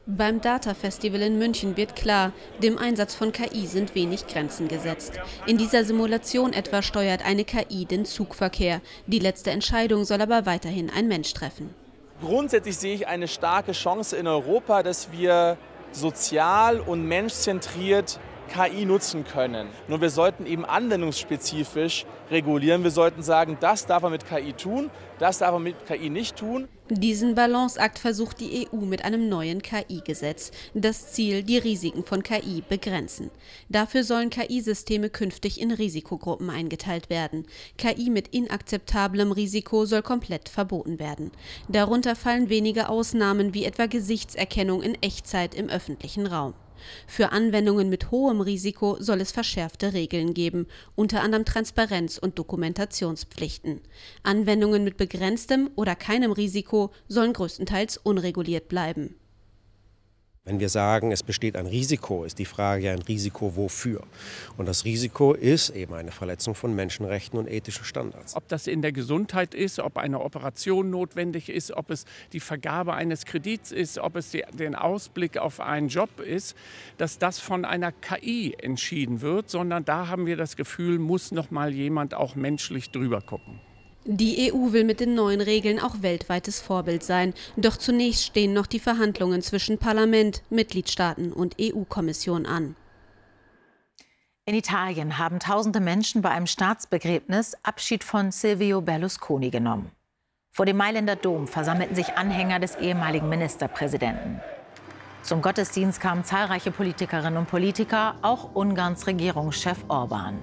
Beim 0.09 0.39
Data 0.39 0.73
Festival 0.73 1.21
in 1.21 1.37
München 1.37 1.75
wird 1.75 1.97
klar, 1.97 2.31
dem 2.63 2.77
Einsatz 2.77 3.13
von 3.13 3.33
KI 3.33 3.67
sind 3.67 3.93
wenig 3.93 4.25
Grenzen 4.25 4.69
gesetzt. 4.69 5.19
In 5.47 5.57
dieser 5.57 5.83
Simulation 5.83 6.53
etwa 6.53 6.81
steuert 6.81 7.25
eine 7.25 7.43
KI 7.43 7.83
den 7.83 8.05
Zugverkehr. 8.05 8.79
Die 9.05 9.19
letzte 9.19 9.51
Entscheidung 9.51 10.05
soll 10.05 10.21
aber 10.21 10.45
weiterhin 10.45 10.89
ein 10.89 11.09
Mensch 11.09 11.33
treffen. 11.33 11.75
Grundsätzlich 12.21 12.77
sehe 12.77 12.95
ich 12.95 13.07
eine 13.09 13.27
starke 13.27 13.73
Chance 13.73 14.15
in 14.15 14.27
Europa, 14.27 14.81
dass 14.81 15.11
wir 15.11 15.57
sozial 15.91 16.79
und 16.79 17.03
menschzentriert 17.05 18.17
KI 18.47 18.85
nutzen 18.85 19.23
können. 19.23 19.67
Nur 19.87 20.01
wir 20.01 20.09
sollten 20.09 20.45
eben 20.45 20.65
anwendungsspezifisch 20.65 22.05
regulieren. 22.31 22.83
Wir 22.83 22.91
sollten 22.91 23.21
sagen, 23.21 23.57
das 23.59 23.85
darf 23.85 24.03
man 24.03 24.11
mit 24.11 24.27
KI 24.27 24.53
tun, 24.53 24.89
das 25.19 25.39
darf 25.39 25.51
man 25.51 25.63
mit 25.63 25.85
KI 25.85 26.09
nicht 26.09 26.35
tun. 26.35 26.67
Diesen 26.89 27.35
Balanceakt 27.35 27.99
versucht 27.99 28.39
die 28.39 28.65
EU 28.71 28.77
mit 28.77 29.03
einem 29.03 29.27
neuen 29.27 29.61
KI-Gesetz. 29.61 30.51
Das 30.73 31.11
Ziel, 31.11 31.43
die 31.43 31.57
Risiken 31.57 32.05
von 32.05 32.23
KI 32.23 32.63
begrenzen. 32.67 33.29
Dafür 33.67 34.05
sollen 34.05 34.29
KI-Systeme 34.29 35.09
künftig 35.09 35.59
in 35.59 35.71
Risikogruppen 35.71 36.49
eingeteilt 36.49 37.09
werden. 37.09 37.45
KI 37.77 38.09
mit 38.09 38.29
inakzeptablem 38.29 39.33
Risiko 39.33 39.83
soll 39.83 40.01
komplett 40.01 40.47
verboten 40.47 40.97
werden. 40.97 41.31
Darunter 41.67 42.15
fallen 42.15 42.47
wenige 42.49 42.87
Ausnahmen 42.87 43.53
wie 43.53 43.65
etwa 43.65 43.87
Gesichtserkennung 43.87 44.81
in 44.81 44.95
Echtzeit 45.01 45.55
im 45.55 45.67
öffentlichen 45.67 46.25
Raum. 46.25 46.53
Für 47.07 47.31
Anwendungen 47.31 47.89
mit 47.89 48.11
hohem 48.11 48.41
Risiko 48.41 48.97
soll 48.99 49.21
es 49.21 49.31
verschärfte 49.31 49.93
Regeln 49.93 50.33
geben, 50.33 50.67
unter 50.95 51.21
anderem 51.21 51.45
Transparenz 51.45 52.17
und 52.17 52.39
Dokumentationspflichten. 52.39 53.81
Anwendungen 54.23 54.83
mit 54.83 54.97
begrenztem 54.97 55.69
oder 55.75 55.95
keinem 55.95 56.31
Risiko 56.31 56.91
sollen 57.07 57.33
größtenteils 57.33 57.97
unreguliert 57.97 58.67
bleiben. 58.67 59.15
Wenn 60.47 60.61
wir 60.61 60.69
sagen, 60.69 61.11
es 61.11 61.23
besteht 61.23 61.57
ein 61.57 61.65
Risiko, 61.65 62.23
ist 62.23 62.39
die 62.39 62.45
Frage 62.45 62.85
ja 62.85 62.93
ein 62.93 63.01
Risiko 63.01 63.57
wofür. 63.57 64.01
Und 64.55 64.65
das 64.65 64.85
Risiko 64.85 65.33
ist 65.33 65.71
eben 65.71 65.93
eine 65.93 66.11
Verletzung 66.11 66.55
von 66.55 66.73
Menschenrechten 66.73 67.37
und 67.37 67.51
ethischen 67.51 67.83
Standards. 67.83 68.33
Ob 68.33 68.47
das 68.47 68.65
in 68.65 68.81
der 68.81 68.93
Gesundheit 68.93 69.53
ist, 69.53 69.77
ob 69.79 69.97
eine 69.97 70.21
Operation 70.21 70.89
notwendig 70.89 71.49
ist, 71.49 71.71
ob 71.73 71.89
es 71.89 72.05
die 72.31 72.39
Vergabe 72.39 72.93
eines 72.93 73.25
Kredits 73.25 73.73
ist, 73.73 73.99
ob 73.99 74.15
es 74.15 74.31
den 74.53 74.73
Ausblick 74.73 75.37
auf 75.37 75.59
einen 75.59 75.89
Job 75.89 76.21
ist, 76.21 76.55
dass 76.97 77.17
das 77.17 77.39
von 77.39 77.65
einer 77.65 77.91
KI 77.91 78.55
entschieden 78.57 79.19
wird, 79.19 79.49
sondern 79.49 79.83
da 79.83 80.07
haben 80.07 80.27
wir 80.27 80.37
das 80.37 80.55
Gefühl, 80.55 80.97
muss 80.97 81.33
noch 81.33 81.51
mal 81.51 81.73
jemand 81.73 82.13
auch 82.13 82.35
menschlich 82.35 82.91
drüber 82.91 83.19
gucken. 83.19 83.59
Die 84.09 84.53
EU 84.53 84.71
will 84.71 84.85
mit 84.85 85.01
den 85.01 85.15
neuen 85.15 85.41
Regeln 85.41 85.81
auch 85.81 86.01
weltweites 86.01 86.61
Vorbild 86.61 87.03
sein. 87.03 87.33
Doch 87.57 87.75
zunächst 87.75 88.23
stehen 88.23 88.53
noch 88.53 88.65
die 88.65 88.79
Verhandlungen 88.79 89.41
zwischen 89.41 89.79
Parlament, 89.79 90.43
Mitgliedstaaten 90.49 91.33
und 91.33 91.57
EU-Kommission 91.59 92.45
an. 92.45 92.77
In 94.45 94.55
Italien 94.55 95.17
haben 95.17 95.41
tausende 95.41 95.81
Menschen 95.81 96.21
bei 96.21 96.29
einem 96.29 96.47
Staatsbegräbnis 96.47 97.57
Abschied 97.63 98.05
von 98.05 98.31
Silvio 98.31 98.79
Berlusconi 98.79 99.49
genommen. 99.49 99.91
Vor 100.51 100.65
dem 100.65 100.77
Mailänder 100.77 101.17
Dom 101.17 101.45
versammelten 101.45 101.95
sich 101.95 102.13
Anhänger 102.13 102.59
des 102.59 102.77
ehemaligen 102.77 103.27
Ministerpräsidenten. 103.27 104.39
Zum 105.21 105.41
Gottesdienst 105.41 105.99
kamen 105.99 106.23
zahlreiche 106.23 106.71
Politikerinnen 106.71 107.35
und 107.35 107.49
Politiker, 107.49 108.15
auch 108.21 108.55
Ungarns 108.55 109.05
Regierungschef 109.05 109.79
Orban. 109.89 110.41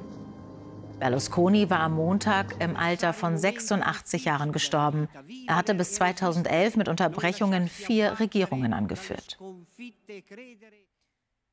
Berlusconi 0.99 1.69
war 1.71 1.81
am 1.81 1.95
Montag 1.95 2.61
im 2.61 2.77
Alter 2.77 3.13
von 3.13 3.37
86 3.37 4.25
Jahren 4.25 4.53
gestorben. 4.53 5.09
Er 5.47 5.57
hatte 5.57 5.75
bis 5.75 5.95
2011 5.95 6.77
mit 6.77 6.89
Unterbrechungen 6.89 7.69
vier 7.69 8.21
Regierungen 8.21 8.73
angeführt. 8.73 9.39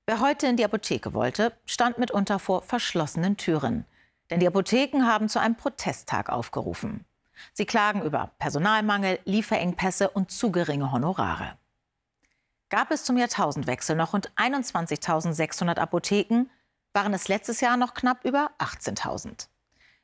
Wer 0.05 0.19
heute 0.19 0.47
in 0.47 0.57
die 0.57 0.65
Apotheke 0.65 1.13
wollte, 1.13 1.53
stand 1.65 1.97
mitunter 1.97 2.39
vor 2.39 2.61
verschlossenen 2.61 3.37
Türen. 3.37 3.85
Denn 4.29 4.39
die 4.39 4.47
Apotheken 4.47 5.05
haben 5.05 5.29
zu 5.29 5.39
einem 5.39 5.55
Protesttag 5.55 6.29
aufgerufen. 6.29 7.05
Sie 7.53 7.65
klagen 7.65 8.01
über 8.03 8.31
Personalmangel, 8.39 9.19
Lieferengpässe 9.25 10.09
und 10.09 10.31
zu 10.31 10.51
geringe 10.51 10.91
Honorare. 10.91 11.57
Gab 12.69 12.91
es 12.91 13.03
zum 13.03 13.17
Jahrtausendwechsel 13.17 13.95
noch 13.95 14.13
rund 14.13 14.31
21.600 14.37 15.77
Apotheken, 15.77 16.45
waren 16.93 17.13
es 17.13 17.27
letztes 17.27 17.61
Jahr 17.61 17.77
noch 17.77 17.93
knapp 17.93 18.25
über 18.25 18.51
18.000. 18.59 19.47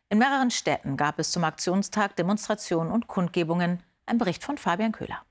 In 0.10 0.20
mehreren 0.20 0.52
Städten 0.52 0.96
gab 0.96 1.20
es 1.20 1.32
zum 1.32 1.44
Aktionstag 1.44 2.16
Demonstrationen 2.16 2.92
und 2.92 3.08
Kundgebungen. 3.08 3.84
Ein 4.06 4.18
Bericht 4.18 4.44
von 4.44 4.58
Fabian 4.58 4.94
Köhler. 4.94 5.22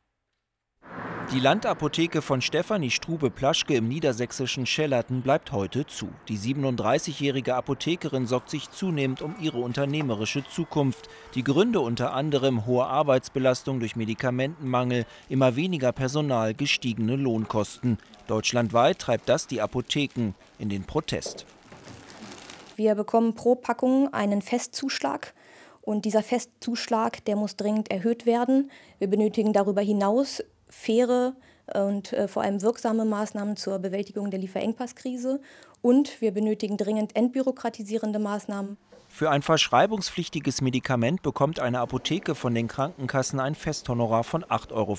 Die 1.32 1.40
Landapotheke 1.40 2.22
von 2.22 2.40
Stefanie 2.40 2.90
Strube-Plaschke 2.90 3.74
im 3.74 3.88
niedersächsischen 3.88 4.64
Schellerten 4.64 5.22
bleibt 5.22 5.50
heute 5.50 5.84
zu. 5.84 6.08
Die 6.28 6.38
37-jährige 6.38 7.56
Apothekerin 7.56 8.26
sorgt 8.26 8.48
sich 8.48 8.70
zunehmend 8.70 9.22
um 9.22 9.34
ihre 9.40 9.58
unternehmerische 9.58 10.44
Zukunft. 10.48 11.08
Die 11.34 11.42
Gründe 11.42 11.80
unter 11.80 12.12
anderem 12.12 12.64
hohe 12.64 12.86
Arbeitsbelastung 12.86 13.80
durch 13.80 13.96
Medikamentenmangel, 13.96 15.04
immer 15.28 15.56
weniger 15.56 15.90
Personal, 15.90 16.54
gestiegene 16.54 17.16
Lohnkosten. 17.16 17.98
Deutschlandweit 18.26 18.98
treibt 18.98 19.28
das 19.28 19.46
die 19.46 19.60
Apotheken 19.60 20.34
in 20.58 20.68
den 20.68 20.84
Protest. 20.84 21.46
Wir 22.76 22.94
bekommen 22.94 23.34
pro 23.34 23.54
Packung 23.54 24.12
einen 24.12 24.42
Festzuschlag. 24.42 25.34
Und 25.80 26.04
dieser 26.04 26.22
Festzuschlag, 26.22 27.24
der 27.24 27.36
muss 27.36 27.56
dringend 27.56 27.90
erhöht 27.90 28.26
werden. 28.26 28.70
Wir 28.98 29.08
benötigen 29.08 29.52
darüber 29.52 29.80
hinaus 29.80 30.42
faire 30.68 31.36
und 31.72 32.12
äh, 32.12 32.28
vor 32.28 32.42
allem 32.42 32.60
wirksame 32.62 33.04
Maßnahmen 33.04 33.56
zur 33.56 33.78
Bewältigung 33.78 34.30
der 34.30 34.40
Lieferengpasskrise. 34.40 35.40
Und 35.82 36.20
wir 36.20 36.32
benötigen 36.32 36.76
dringend 36.76 37.16
entbürokratisierende 37.16 38.18
Maßnahmen. 38.18 38.76
Für 39.16 39.30
ein 39.30 39.40
verschreibungspflichtiges 39.40 40.60
Medikament 40.60 41.22
bekommt 41.22 41.58
eine 41.58 41.80
Apotheke 41.80 42.34
von 42.34 42.54
den 42.54 42.68
Krankenkassen 42.68 43.40
ein 43.40 43.54
Festhonorar 43.54 44.24
von 44.24 44.44
8,35 44.44 44.72
Euro. 44.74 44.96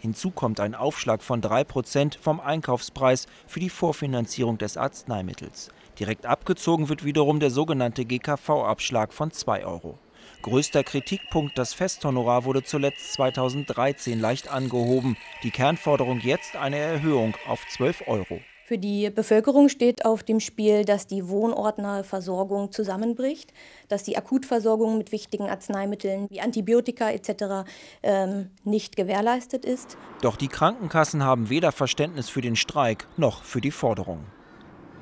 Hinzu 0.00 0.30
kommt 0.30 0.60
ein 0.60 0.74
Aufschlag 0.74 1.22
von 1.22 1.42
3 1.42 1.64
Prozent 1.64 2.18
vom 2.22 2.40
Einkaufspreis 2.40 3.26
für 3.46 3.60
die 3.60 3.68
Vorfinanzierung 3.68 4.56
des 4.56 4.78
Arzneimittels. 4.78 5.68
Direkt 5.98 6.24
abgezogen 6.24 6.88
wird 6.88 7.04
wiederum 7.04 7.38
der 7.38 7.50
sogenannte 7.50 8.06
GKV-Abschlag 8.06 9.12
von 9.12 9.30
2 9.30 9.66
Euro. 9.66 9.98
Größter 10.40 10.82
Kritikpunkt, 10.82 11.58
das 11.58 11.74
Festhonorar 11.74 12.46
wurde 12.46 12.62
zuletzt 12.62 13.12
2013 13.12 14.18
leicht 14.18 14.48
angehoben. 14.48 15.18
Die 15.42 15.50
Kernforderung 15.50 16.20
jetzt 16.20 16.56
eine 16.56 16.78
Erhöhung 16.78 17.34
auf 17.46 17.60
12 17.68 18.04
Euro. 18.06 18.40
Für 18.68 18.76
die 18.76 19.08
Bevölkerung 19.08 19.70
steht 19.70 20.04
auf 20.04 20.22
dem 20.22 20.40
Spiel, 20.40 20.84
dass 20.84 21.06
die 21.06 21.26
wohnortnahe 21.26 22.04
Versorgung 22.04 22.70
zusammenbricht, 22.70 23.54
dass 23.88 24.02
die 24.02 24.18
Akutversorgung 24.18 24.98
mit 24.98 25.10
wichtigen 25.10 25.48
Arzneimitteln 25.48 26.28
wie 26.28 26.42
Antibiotika 26.42 27.10
etc. 27.10 27.66
Ähm, 28.02 28.50
nicht 28.64 28.94
gewährleistet 28.94 29.64
ist. 29.64 29.96
Doch 30.20 30.36
die 30.36 30.48
Krankenkassen 30.48 31.24
haben 31.24 31.48
weder 31.48 31.72
Verständnis 31.72 32.28
für 32.28 32.42
den 32.42 32.56
Streik 32.56 33.08
noch 33.16 33.42
für 33.42 33.62
die 33.62 33.70
Forderung. 33.70 34.26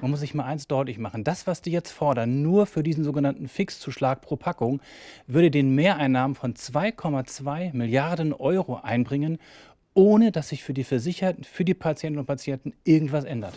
Man 0.00 0.12
muss 0.12 0.20
sich 0.20 0.34
mal 0.34 0.44
eins 0.44 0.68
deutlich 0.68 0.98
machen. 0.98 1.24
Das, 1.24 1.48
was 1.48 1.60
die 1.60 1.72
jetzt 1.72 1.90
fordern, 1.90 2.42
nur 2.42 2.66
für 2.66 2.84
diesen 2.84 3.02
sogenannten 3.02 3.48
Fixzuschlag 3.48 4.20
pro 4.20 4.36
Packung, 4.36 4.80
würde 5.26 5.50
den 5.50 5.74
Mehreinnahmen 5.74 6.36
von 6.36 6.54
2,2 6.54 7.74
Milliarden 7.74 8.32
Euro 8.32 8.76
einbringen, 8.76 9.38
ohne 9.96 10.30
dass 10.30 10.50
sich 10.50 10.62
für 10.62 10.74
die 10.74 10.84
Versicherten, 10.84 11.42
für 11.42 11.64
die 11.64 11.74
Patientinnen 11.74 12.20
und 12.20 12.26
Patienten 12.26 12.74
irgendwas 12.84 13.24
ändert. 13.24 13.54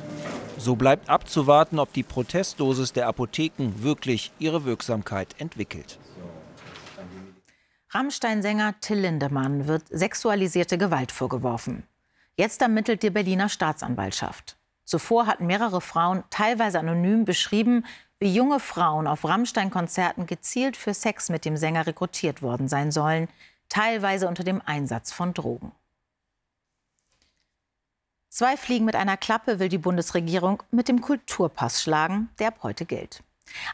So 0.57 0.75
bleibt 0.75 1.09
abzuwarten, 1.09 1.79
ob 1.79 1.93
die 1.93 2.03
Protestdosis 2.03 2.93
der 2.93 3.07
Apotheken 3.07 3.83
wirklich 3.83 4.31
ihre 4.39 4.65
Wirksamkeit 4.65 5.35
entwickelt. 5.37 5.99
Rammstein-Sänger 7.91 8.79
Till 8.79 8.99
Lindemann 8.99 9.67
wird 9.67 9.83
sexualisierte 9.89 10.77
Gewalt 10.77 11.11
vorgeworfen. 11.11 11.83
Jetzt 12.35 12.61
ermittelt 12.61 13.03
die 13.03 13.09
Berliner 13.09 13.49
Staatsanwaltschaft. 13.49 14.57
Zuvor 14.85 15.27
hatten 15.27 15.45
mehrere 15.45 15.81
Frauen 15.81 16.23
teilweise 16.29 16.79
anonym 16.79 17.25
beschrieben, 17.25 17.85
wie 18.19 18.33
junge 18.33 18.59
Frauen 18.59 19.07
auf 19.07 19.25
Rammstein-Konzerten 19.25 20.25
gezielt 20.25 20.77
für 20.77 20.93
Sex 20.93 21.29
mit 21.29 21.45
dem 21.45 21.57
Sänger 21.57 21.85
rekrutiert 21.85 22.41
worden 22.41 22.67
sein 22.67 22.91
sollen, 22.91 23.27
teilweise 23.67 24.27
unter 24.27 24.43
dem 24.43 24.61
Einsatz 24.65 25.11
von 25.11 25.33
Drogen. 25.33 25.71
Zwei 28.29 28.57
Fliegen 28.57 28.85
mit 28.85 28.95
einer 28.95 29.17
Klappe 29.17 29.59
will 29.59 29.69
die 29.69 29.79
Bundesregierung 29.79 30.61
mit 30.69 30.87
dem 30.87 31.01
Kulturpass 31.01 31.81
schlagen, 31.81 32.29
der 32.37 32.49
ab 32.49 32.59
heute 32.61 32.85
gilt. 32.85 33.23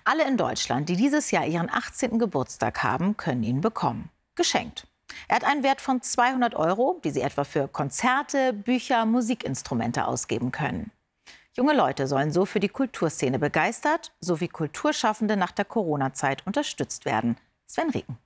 Alle 0.05 0.25
in 0.25 0.37
Deutschland, 0.37 0.87
die 0.87 0.95
dieses 0.95 1.31
Jahr 1.31 1.45
ihren 1.45 1.69
18. 1.69 2.17
Geburtstag 2.19 2.81
haben, 2.81 3.17
können 3.17 3.43
ihn 3.43 3.59
bekommen. 3.59 4.09
Geschenkt. 4.35 4.87
Er 5.27 5.35
hat 5.35 5.43
einen 5.43 5.63
Wert 5.63 5.81
von 5.81 6.01
200 6.01 6.55
Euro, 6.55 7.01
die 7.03 7.11
sie 7.11 7.21
etwa 7.21 7.43
für 7.43 7.67
Konzerte, 7.67 8.53
Bücher, 8.53 9.05
Musikinstrumente 9.05 10.07
ausgeben 10.07 10.51
können. 10.53 10.91
Junge 11.57 11.73
Leute 11.73 12.07
sollen 12.07 12.31
so 12.31 12.45
für 12.45 12.59
die 12.61 12.69
Kulturszene 12.69 13.39
begeistert 13.39 14.13
sowie 14.21 14.47
Kulturschaffende 14.47 15.35
nach 15.35 15.51
der 15.51 15.65
Corona-Zeit 15.65 16.47
unterstützt 16.47 17.05
werden. 17.05 17.37
Sven 17.67 17.89
Rieken. 17.89 18.17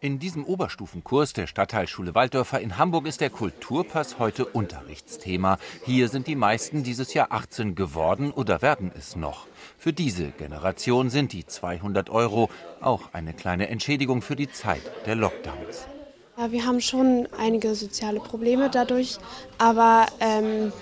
In 0.00 0.20
diesem 0.20 0.44
Oberstufenkurs 0.44 1.32
der 1.32 1.48
Stadtteilschule 1.48 2.14
Walddörfer 2.14 2.60
in 2.60 2.78
Hamburg 2.78 3.08
ist 3.08 3.20
der 3.20 3.30
Kulturpass 3.30 4.20
heute 4.20 4.44
Unterrichtsthema. 4.44 5.58
Hier 5.84 6.08
sind 6.08 6.28
die 6.28 6.36
meisten 6.36 6.84
dieses 6.84 7.14
Jahr 7.14 7.32
18 7.32 7.74
geworden 7.74 8.30
oder 8.30 8.62
werden 8.62 8.92
es 8.96 9.16
noch. 9.16 9.48
Für 9.76 9.92
diese 9.92 10.28
Generation 10.30 11.10
sind 11.10 11.32
die 11.32 11.44
200 11.44 12.10
Euro 12.10 12.48
auch 12.80 13.12
eine 13.12 13.34
kleine 13.34 13.70
Entschädigung 13.70 14.22
für 14.22 14.36
die 14.36 14.48
Zeit 14.48 14.82
der 15.04 15.16
Lockdowns. 15.16 15.88
Ja, 16.36 16.52
wir 16.52 16.64
haben 16.64 16.80
schon 16.80 17.26
einige 17.36 17.74
soziale 17.74 18.20
Probleme 18.20 18.70
dadurch, 18.70 19.18
aber 19.58 20.06
ähm, 20.20 20.72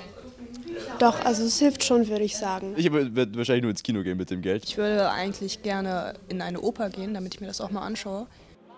doch, 0.98 1.24
also 1.24 1.42
es 1.42 1.58
hilft 1.58 1.84
schon, 1.84 2.06
würde 2.08 2.24
ich 2.24 2.36
sagen. 2.36 2.74
Ich 2.76 2.92
werde 2.92 3.34
wahrscheinlich 3.34 3.62
nur 3.62 3.70
ins 3.70 3.82
Kino 3.82 4.02
gehen 4.02 4.18
mit 4.18 4.28
dem 4.28 4.42
Geld. 4.42 4.64
Ich 4.64 4.76
würde 4.76 5.10
eigentlich 5.10 5.62
gerne 5.62 6.12
in 6.28 6.42
eine 6.42 6.60
Oper 6.60 6.90
gehen, 6.90 7.14
damit 7.14 7.34
ich 7.34 7.40
mir 7.40 7.46
das 7.46 7.62
auch 7.62 7.70
mal 7.70 7.80
anschaue. 7.80 8.26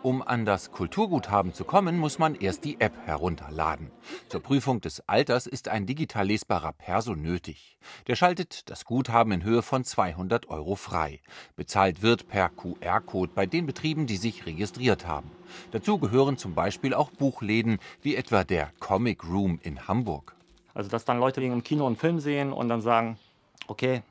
Um 0.00 0.22
an 0.22 0.44
das 0.44 0.70
Kulturguthaben 0.70 1.52
zu 1.52 1.64
kommen, 1.64 1.98
muss 1.98 2.20
man 2.20 2.36
erst 2.36 2.64
die 2.64 2.80
App 2.80 2.96
herunterladen. 3.04 3.90
Zur 4.28 4.40
Prüfung 4.40 4.80
des 4.80 5.02
Alters 5.08 5.48
ist 5.48 5.66
ein 5.66 5.86
digital 5.86 6.28
lesbarer 6.28 6.72
Perso 6.72 7.16
nötig. 7.16 7.78
Der 8.06 8.14
schaltet 8.14 8.70
das 8.70 8.84
Guthaben 8.84 9.32
in 9.32 9.42
Höhe 9.42 9.60
von 9.60 9.82
200 9.82 10.50
Euro 10.50 10.76
frei. 10.76 11.20
Bezahlt 11.56 12.00
wird 12.00 12.28
per 12.28 12.48
QR-Code 12.48 13.32
bei 13.34 13.46
den 13.46 13.66
Betrieben, 13.66 14.06
die 14.06 14.18
sich 14.18 14.46
registriert 14.46 15.04
haben. 15.04 15.32
Dazu 15.72 15.98
gehören 15.98 16.36
zum 16.36 16.54
Beispiel 16.54 16.94
auch 16.94 17.10
Buchläden 17.10 17.80
wie 18.00 18.14
etwa 18.14 18.44
der 18.44 18.70
Comic 18.78 19.24
Room 19.24 19.58
in 19.64 19.88
Hamburg. 19.88 20.36
Also 20.74 20.88
dass 20.88 21.04
dann 21.06 21.18
Leute 21.18 21.42
im 21.42 21.64
Kino 21.64 21.88
einen 21.88 21.96
Film 21.96 22.20
sehen 22.20 22.52
und 22.52 22.68
dann 22.68 22.82
sagen, 22.82 23.18
okay, 23.66 24.02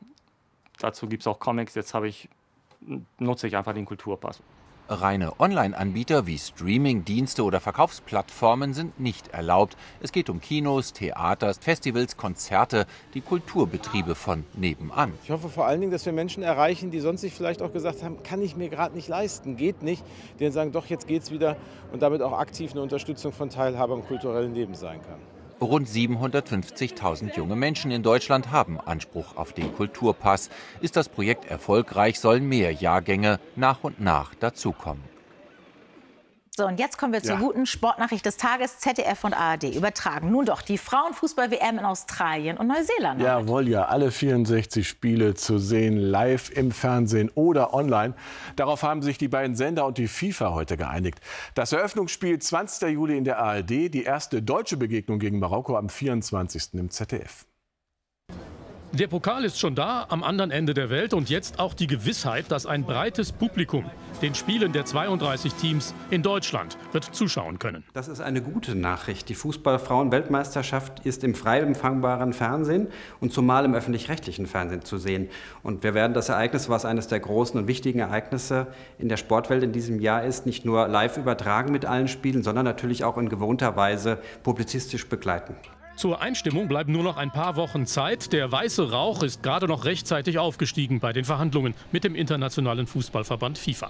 dazu 0.79 1.07
gibt 1.07 1.23
es 1.23 1.27
auch 1.27 1.39
Comics, 1.39 1.75
jetzt 1.75 1.95
ich, 1.95 2.27
nutze 3.19 3.47
ich 3.47 3.55
einfach 3.55 3.73
den 3.73 3.85
Kulturpass. 3.85 4.41
Reine 4.89 5.39
Online-Anbieter 5.39 6.27
wie 6.27 6.37
Streaming-Dienste 6.37 7.43
oder 7.43 7.59
Verkaufsplattformen 7.59 8.73
sind 8.73 8.99
nicht 8.99 9.27
erlaubt. 9.29 9.75
Es 10.01 10.11
geht 10.11 10.29
um 10.29 10.39
Kinos, 10.39 10.93
Theaters, 10.93 11.57
Festivals, 11.59 12.15
Konzerte, 12.15 12.85
die 13.13 13.21
Kulturbetriebe 13.21 14.15
von 14.15 14.45
nebenan. 14.53 15.13
Ich 15.23 15.31
hoffe 15.31 15.49
vor 15.49 15.65
allen 15.65 15.81
Dingen, 15.81 15.91
dass 15.91 16.05
wir 16.05 16.13
Menschen 16.13 16.41
erreichen, 16.41 16.89
die 16.91 16.99
sonst 16.99 17.21
sich 17.21 17.33
vielleicht 17.33 17.61
auch 17.61 17.73
gesagt 17.73 18.03
haben, 18.03 18.23
kann 18.23 18.41
ich 18.41 18.55
mir 18.55 18.69
gerade 18.69 18.95
nicht 18.95 19.07
leisten, 19.07 19.57
geht 19.57 19.83
nicht, 19.83 20.03
die 20.39 20.45
dann 20.45 20.53
sagen, 20.53 20.71
doch, 20.71 20.85
jetzt 20.85 21.07
geht's 21.07 21.31
wieder 21.31 21.57
und 21.91 22.01
damit 22.01 22.21
auch 22.21 22.37
aktiv 22.37 22.71
eine 22.71 22.81
Unterstützung 22.81 23.33
von 23.33 23.49
Teilhabe 23.49 23.93
am 23.93 24.05
kulturellen 24.05 24.53
Leben 24.53 24.75
sein 24.75 25.01
kann. 25.01 25.36
Rund 25.59 25.87
750.000 25.87 27.35
junge 27.35 27.55
Menschen 27.55 27.89
in 27.89 28.03
Deutschland 28.03 28.51
haben 28.51 28.79
Anspruch 28.79 29.35
auf 29.35 29.53
den 29.53 29.73
Kulturpass. 29.73 30.49
Ist 30.81 30.95
das 30.95 31.09
Projekt 31.09 31.45
erfolgreich, 31.45 32.19
sollen 32.19 32.47
mehr 32.47 32.71
Jahrgänge 32.71 33.39
nach 33.55 33.83
und 33.83 33.99
nach 33.99 34.35
dazukommen. 34.35 35.16
So, 36.59 36.65
und 36.65 36.79
jetzt 36.79 36.97
kommen 36.97 37.13
wir 37.13 37.21
zur 37.21 37.35
ja. 37.35 37.39
guten 37.39 37.67
Sportnachricht 37.67 38.25
des 38.25 38.37
Tages. 38.37 38.79
ZDF 38.79 39.23
und 39.23 39.35
ARD 39.35 39.75
übertragen 39.75 40.31
nun 40.31 40.43
doch 40.43 40.63
die 40.63 40.79
Frauenfußball-WM 40.79 41.77
in 41.77 41.85
Australien 41.85 42.57
und 42.57 42.65
Neuseeland. 42.65 43.21
Jawohl, 43.21 43.69
ja, 43.69 43.85
alle 43.85 44.09
64 44.09 44.87
Spiele 44.87 45.35
zu 45.35 45.59
sehen, 45.59 45.97
live 45.97 46.49
im 46.49 46.71
Fernsehen 46.71 47.29
oder 47.35 47.75
online. 47.75 48.15
Darauf 48.55 48.81
haben 48.81 49.03
sich 49.03 49.19
die 49.19 49.27
beiden 49.27 49.55
Sender 49.55 49.85
und 49.85 49.99
die 49.99 50.07
FIFA 50.07 50.55
heute 50.55 50.77
geeinigt. 50.77 51.19
Das 51.53 51.73
Eröffnungsspiel 51.73 52.39
20. 52.39 52.89
Juli 52.89 53.19
in 53.19 53.23
der 53.23 53.37
ARD, 53.37 53.69
die 53.93 54.03
erste 54.03 54.41
deutsche 54.41 54.77
Begegnung 54.77 55.19
gegen 55.19 55.37
Marokko 55.37 55.77
am 55.77 55.89
24. 55.89 56.73
im 56.73 56.89
ZDF. 56.89 57.45
Der 58.93 59.07
Pokal 59.07 59.43
ist 59.43 59.59
schon 59.59 59.75
da, 59.75 60.05
am 60.07 60.23
anderen 60.23 60.49
Ende 60.49 60.73
der 60.73 60.89
Welt 60.89 61.13
und 61.13 61.29
jetzt 61.29 61.59
auch 61.59 61.73
die 61.73 61.87
Gewissheit, 61.87 62.45
dass 62.49 62.65
ein 62.65 62.85
breites 62.85 63.33
Publikum 63.33 63.83
den 64.21 64.33
Spielen 64.33 64.71
der 64.71 64.85
32 64.85 65.53
Teams 65.55 65.93
in 66.09 66.23
Deutschland 66.23 66.77
wird 66.93 67.03
zuschauen 67.03 67.59
können. 67.59 67.83
Das 67.93 68.07
ist 68.07 68.21
eine 68.21 68.41
gute 68.41 68.75
Nachricht. 68.75 69.27
Die 69.27 69.35
Fußballfrauen-Weltmeisterschaft 69.35 71.05
ist 71.05 71.25
im 71.25 71.35
frei 71.35 71.59
empfangbaren 71.59 72.31
Fernsehen 72.31 72.87
und 73.19 73.33
zumal 73.33 73.65
im 73.65 73.75
öffentlich-rechtlichen 73.75 74.47
Fernsehen 74.47 74.83
zu 74.83 74.97
sehen. 74.97 75.27
Und 75.63 75.83
wir 75.83 75.93
werden 75.93 76.13
das 76.13 76.29
Ereignis, 76.29 76.69
was 76.69 76.85
eines 76.85 77.07
der 77.07 77.19
großen 77.19 77.59
und 77.59 77.67
wichtigen 77.67 77.99
Ereignisse 77.99 78.67
in 78.97 79.09
der 79.09 79.17
Sportwelt 79.17 79.63
in 79.63 79.73
diesem 79.73 79.99
Jahr 79.99 80.23
ist, 80.23 80.45
nicht 80.45 80.63
nur 80.63 80.87
live 80.87 81.17
übertragen 81.17 81.73
mit 81.73 81.85
allen 81.85 82.07
Spielen, 82.07 82.41
sondern 82.41 82.63
natürlich 82.63 83.03
auch 83.03 83.17
in 83.17 83.27
gewohnter 83.27 83.75
Weise 83.75 84.19
publizistisch 84.43 85.09
begleiten. 85.09 85.55
Zur 85.97 86.21
Einstimmung 86.21 86.67
bleiben 86.67 86.91
nur 86.91 87.01
noch 87.01 87.17
ein 87.17 87.31
paar 87.31 87.55
Wochen 87.55 87.87
Zeit. 87.87 88.31
Der 88.31 88.51
weiße 88.51 88.91
Rauch 88.91 89.23
ist 89.23 89.41
gerade 89.41 89.65
noch 89.65 89.85
rechtzeitig 89.85 90.37
aufgestiegen 90.37 90.99
bei 90.99 91.11
den 91.11 91.25
Verhandlungen 91.25 91.73
mit 91.91 92.03
dem 92.03 92.13
Internationalen 92.13 92.85
Fußballverband 92.85 93.57
FIFA. 93.57 93.89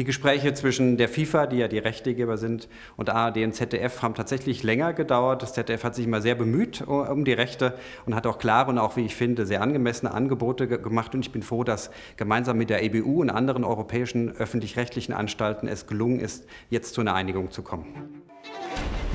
Die 0.00 0.04
Gespräche 0.04 0.54
zwischen 0.54 0.96
der 0.96 1.10
FIFA, 1.10 1.46
die 1.46 1.58
ja 1.58 1.68
die 1.68 1.76
Rechtegeber 1.76 2.38
sind, 2.38 2.70
und 2.96 3.10
ARD 3.10 3.44
und 3.44 3.52
ZDF 3.52 4.00
haben 4.00 4.14
tatsächlich 4.14 4.62
länger 4.62 4.94
gedauert. 4.94 5.42
Das 5.42 5.52
ZDF 5.52 5.84
hat 5.84 5.94
sich 5.94 6.06
immer 6.06 6.22
sehr 6.22 6.34
bemüht 6.34 6.80
um 6.88 7.26
die 7.26 7.34
Rechte 7.34 7.74
und 8.06 8.14
hat 8.14 8.26
auch 8.26 8.38
klare 8.38 8.70
und 8.70 8.78
auch, 8.78 8.96
wie 8.96 9.04
ich 9.04 9.14
finde, 9.14 9.44
sehr 9.44 9.60
angemessene 9.60 10.10
Angebote 10.14 10.68
gemacht. 10.68 11.14
Und 11.14 11.20
ich 11.20 11.32
bin 11.32 11.42
froh, 11.42 11.64
dass 11.64 11.90
gemeinsam 12.16 12.56
mit 12.56 12.70
der 12.70 12.82
EBU 12.82 13.20
und 13.20 13.28
anderen 13.28 13.62
europäischen 13.62 14.34
öffentlich-rechtlichen 14.34 15.12
Anstalten 15.12 15.68
es 15.68 15.86
gelungen 15.86 16.18
ist, 16.18 16.46
jetzt 16.70 16.94
zu 16.94 17.02
einer 17.02 17.12
Einigung 17.12 17.50
zu 17.50 17.60
kommen. 17.60 18.22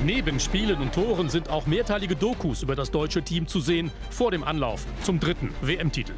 Neben 0.04 0.38
Spielen 0.38 0.78
und 0.78 0.92
Toren 0.92 1.28
sind 1.28 1.50
auch 1.50 1.66
mehrteilige 1.66 2.14
Dokus 2.14 2.62
über 2.62 2.76
das 2.76 2.92
deutsche 2.92 3.22
Team 3.22 3.48
zu 3.48 3.58
sehen 3.58 3.90
vor 4.10 4.30
dem 4.30 4.44
Anlauf 4.44 4.86
zum 5.02 5.18
dritten 5.18 5.52
WM-Titel. 5.62 6.12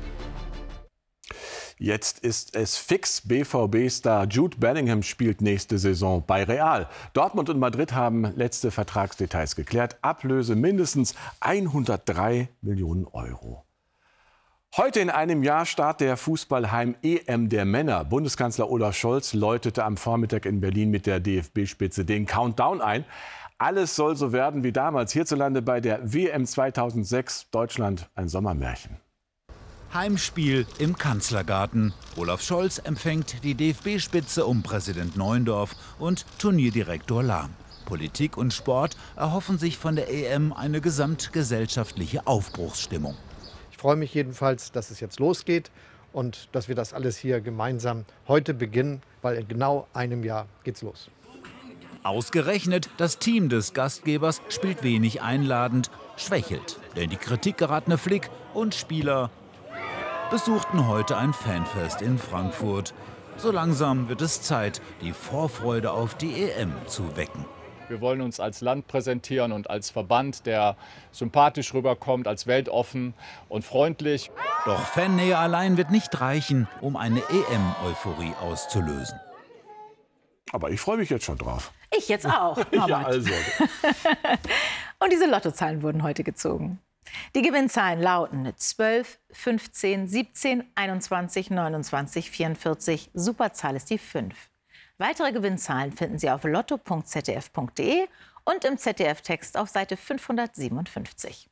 Jetzt 1.78 2.18
ist 2.18 2.56
es 2.56 2.76
fix. 2.76 3.20
BVB-Star 3.20 4.26
Jude 4.26 4.56
Bellingham 4.58 5.02
spielt 5.02 5.40
nächste 5.40 5.78
Saison 5.78 6.24
bei 6.26 6.42
Real. 6.42 6.88
Dortmund 7.12 7.48
und 7.50 7.60
Madrid 7.60 7.92
haben 7.92 8.24
letzte 8.36 8.70
Vertragsdetails 8.70 9.54
geklärt. 9.54 9.96
Ablöse 10.02 10.56
mindestens 10.56 11.14
103 11.40 12.48
Millionen 12.62 13.06
Euro. 13.06 13.64
Heute 14.76 15.00
in 15.00 15.08
einem 15.08 15.42
Jahr 15.42 15.66
Start 15.66 16.00
der 16.00 16.16
Fußballheim 16.16 16.96
EM 17.02 17.48
der 17.48 17.64
Männer. 17.64 18.04
Bundeskanzler 18.04 18.70
Olaf 18.70 18.96
Scholz 18.96 19.32
läutete 19.32 19.84
am 19.84 19.96
Vormittag 19.96 20.46
in 20.46 20.60
Berlin 20.60 20.90
mit 20.90 21.06
der 21.06 21.20
DFB-Spitze 21.20 22.04
den 22.04 22.26
Countdown 22.26 22.80
ein. 22.80 23.04
Alles 23.56 23.96
soll 23.96 24.16
so 24.16 24.32
werden 24.32 24.64
wie 24.64 24.72
damals 24.72 25.12
hierzulande 25.12 25.62
bei 25.62 25.80
der 25.80 26.12
WM 26.12 26.44
2006. 26.44 27.50
Deutschland 27.50 28.08
ein 28.14 28.28
Sommermärchen. 28.28 29.07
Heimspiel 29.94 30.66
im 30.78 30.98
Kanzlergarten. 30.98 31.94
Olaf 32.16 32.42
Scholz 32.42 32.78
empfängt 32.78 33.42
die 33.42 33.54
DFB-Spitze 33.54 34.44
um 34.44 34.62
Präsident 34.62 35.16
Neuendorf 35.16 35.74
und 35.98 36.26
Turnierdirektor 36.38 37.22
Lahm. 37.22 37.54
Politik 37.86 38.36
und 38.36 38.52
Sport 38.52 38.98
erhoffen 39.16 39.56
sich 39.56 39.78
von 39.78 39.96
der 39.96 40.12
EM 40.12 40.52
eine 40.52 40.82
gesamtgesellschaftliche 40.82 42.26
Aufbruchsstimmung. 42.26 43.16
Ich 43.70 43.78
freue 43.78 43.96
mich 43.96 44.12
jedenfalls, 44.12 44.72
dass 44.72 44.90
es 44.90 45.00
jetzt 45.00 45.20
losgeht 45.20 45.70
und 46.12 46.50
dass 46.52 46.68
wir 46.68 46.74
das 46.74 46.92
alles 46.92 47.16
hier 47.16 47.40
gemeinsam 47.40 48.04
heute 48.26 48.52
beginnen, 48.52 49.00
weil 49.22 49.36
in 49.36 49.48
genau 49.48 49.88
einem 49.94 50.22
Jahr 50.22 50.48
geht's 50.64 50.82
los. 50.82 51.08
Ausgerechnet 52.02 52.90
das 52.98 53.18
Team 53.18 53.48
des 53.48 53.72
Gastgebers 53.72 54.42
spielt 54.50 54.82
wenig 54.82 55.22
einladend, 55.22 55.90
schwächelt. 56.18 56.78
Denn 56.94 57.08
die 57.08 57.16
Kritik 57.16 57.56
geratene 57.56 57.96
Flick 57.96 58.28
und 58.52 58.74
Spieler 58.74 59.30
besuchten 60.30 60.86
heute 60.86 61.16
ein 61.16 61.32
Fanfest 61.32 62.02
in 62.02 62.18
Frankfurt. 62.18 62.92
So 63.38 63.50
langsam 63.50 64.10
wird 64.10 64.20
es 64.20 64.42
Zeit, 64.42 64.82
die 65.00 65.12
Vorfreude 65.12 65.90
auf 65.92 66.16
die 66.16 66.42
EM 66.42 66.72
zu 66.86 67.16
wecken. 67.16 67.46
Wir 67.88 68.02
wollen 68.02 68.20
uns 68.20 68.38
als 68.38 68.60
Land 68.60 68.86
präsentieren 68.86 69.52
und 69.52 69.70
als 69.70 69.88
Verband, 69.88 70.44
der 70.44 70.76
sympathisch 71.12 71.72
rüberkommt, 71.72 72.28
als 72.28 72.46
weltoffen 72.46 73.14
und 73.48 73.64
freundlich. 73.64 74.30
Doch 74.66 74.80
Fannähe 74.80 75.38
allein 75.38 75.78
wird 75.78 75.90
nicht 75.90 76.20
reichen, 76.20 76.68
um 76.82 76.96
eine 76.96 77.20
EM-Euphorie 77.20 78.34
auszulösen. 78.42 79.18
Aber 80.52 80.70
ich 80.70 80.80
freue 80.80 80.98
mich 80.98 81.08
jetzt 81.08 81.24
schon 81.24 81.38
drauf. 81.38 81.72
Ich 81.96 82.08
jetzt 82.08 82.26
auch. 82.26 82.58
ja, 82.72 83.02
also. 83.02 83.30
Und 84.98 85.10
diese 85.10 85.26
Lottozahlen 85.26 85.82
wurden 85.82 86.02
heute 86.02 86.22
gezogen. 86.22 86.80
Die 87.34 87.42
Gewinnzahlen 87.42 88.00
lauten 88.00 88.52
12, 88.56 89.18
15, 89.30 90.08
17, 90.08 90.64
21, 90.74 91.50
29, 91.50 92.30
44. 92.30 93.10
Superzahl 93.14 93.76
ist 93.76 93.90
die 93.90 93.98
5. 93.98 94.34
Weitere 94.98 95.32
Gewinnzahlen 95.32 95.92
finden 95.92 96.18
Sie 96.18 96.30
auf 96.30 96.44
lotto.zdf.de 96.44 98.08
und 98.44 98.64
im 98.64 98.78
ZDF-Text 98.78 99.56
auf 99.56 99.68
Seite 99.68 99.96
557. 99.96 101.48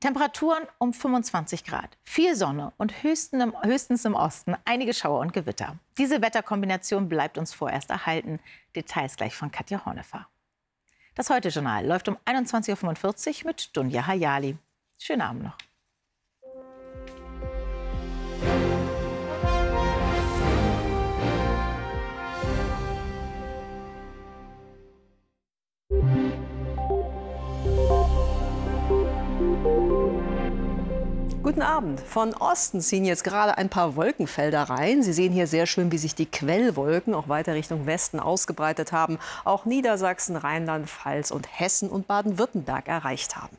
Temperaturen 0.00 0.64
um 0.78 0.92
25 0.92 1.64
Grad, 1.64 1.96
viel 2.02 2.36
Sonne 2.36 2.74
und 2.76 3.02
höchstens 3.02 4.04
im 4.04 4.14
Osten 4.14 4.54
einige 4.64 4.92
Schauer 4.92 5.20
und 5.20 5.32
Gewitter. 5.32 5.78
Diese 5.96 6.20
Wetterkombination 6.20 7.08
bleibt 7.08 7.38
uns 7.38 7.54
vorerst 7.54 7.90
erhalten. 7.90 8.38
Details 8.76 9.16
gleich 9.16 9.34
von 9.34 9.50
Katja 9.50 9.84
Hornefer. 9.86 10.28
Das 11.16 11.30
Heute-Journal 11.30 11.86
läuft 11.86 12.08
um 12.08 12.16
21.45 12.24 13.42
Uhr 13.42 13.46
mit 13.46 13.76
Dunja 13.76 14.04
Hayali. 14.06 14.56
Schönen 14.98 15.22
Abend 15.22 15.44
noch. 15.44 15.56
Guten 31.54 31.66
Abend. 31.66 32.00
Von 32.00 32.34
Osten 32.34 32.80
ziehen 32.80 33.04
jetzt 33.04 33.22
gerade 33.22 33.56
ein 33.56 33.68
paar 33.68 33.94
Wolkenfelder 33.94 34.64
rein. 34.64 35.04
Sie 35.04 35.12
sehen 35.12 35.32
hier 35.32 35.46
sehr 35.46 35.66
schön, 35.66 35.92
wie 35.92 35.98
sich 35.98 36.16
die 36.16 36.26
Quellwolken 36.26 37.14
auch 37.14 37.28
weiter 37.28 37.54
Richtung 37.54 37.86
Westen 37.86 38.18
ausgebreitet 38.18 38.90
haben, 38.90 39.20
auch 39.44 39.64
Niedersachsen, 39.64 40.34
Rheinland-Pfalz 40.34 41.30
und 41.30 41.46
Hessen 41.48 41.90
und 41.90 42.08
Baden-Württemberg 42.08 42.88
erreicht 42.88 43.36
haben. 43.36 43.56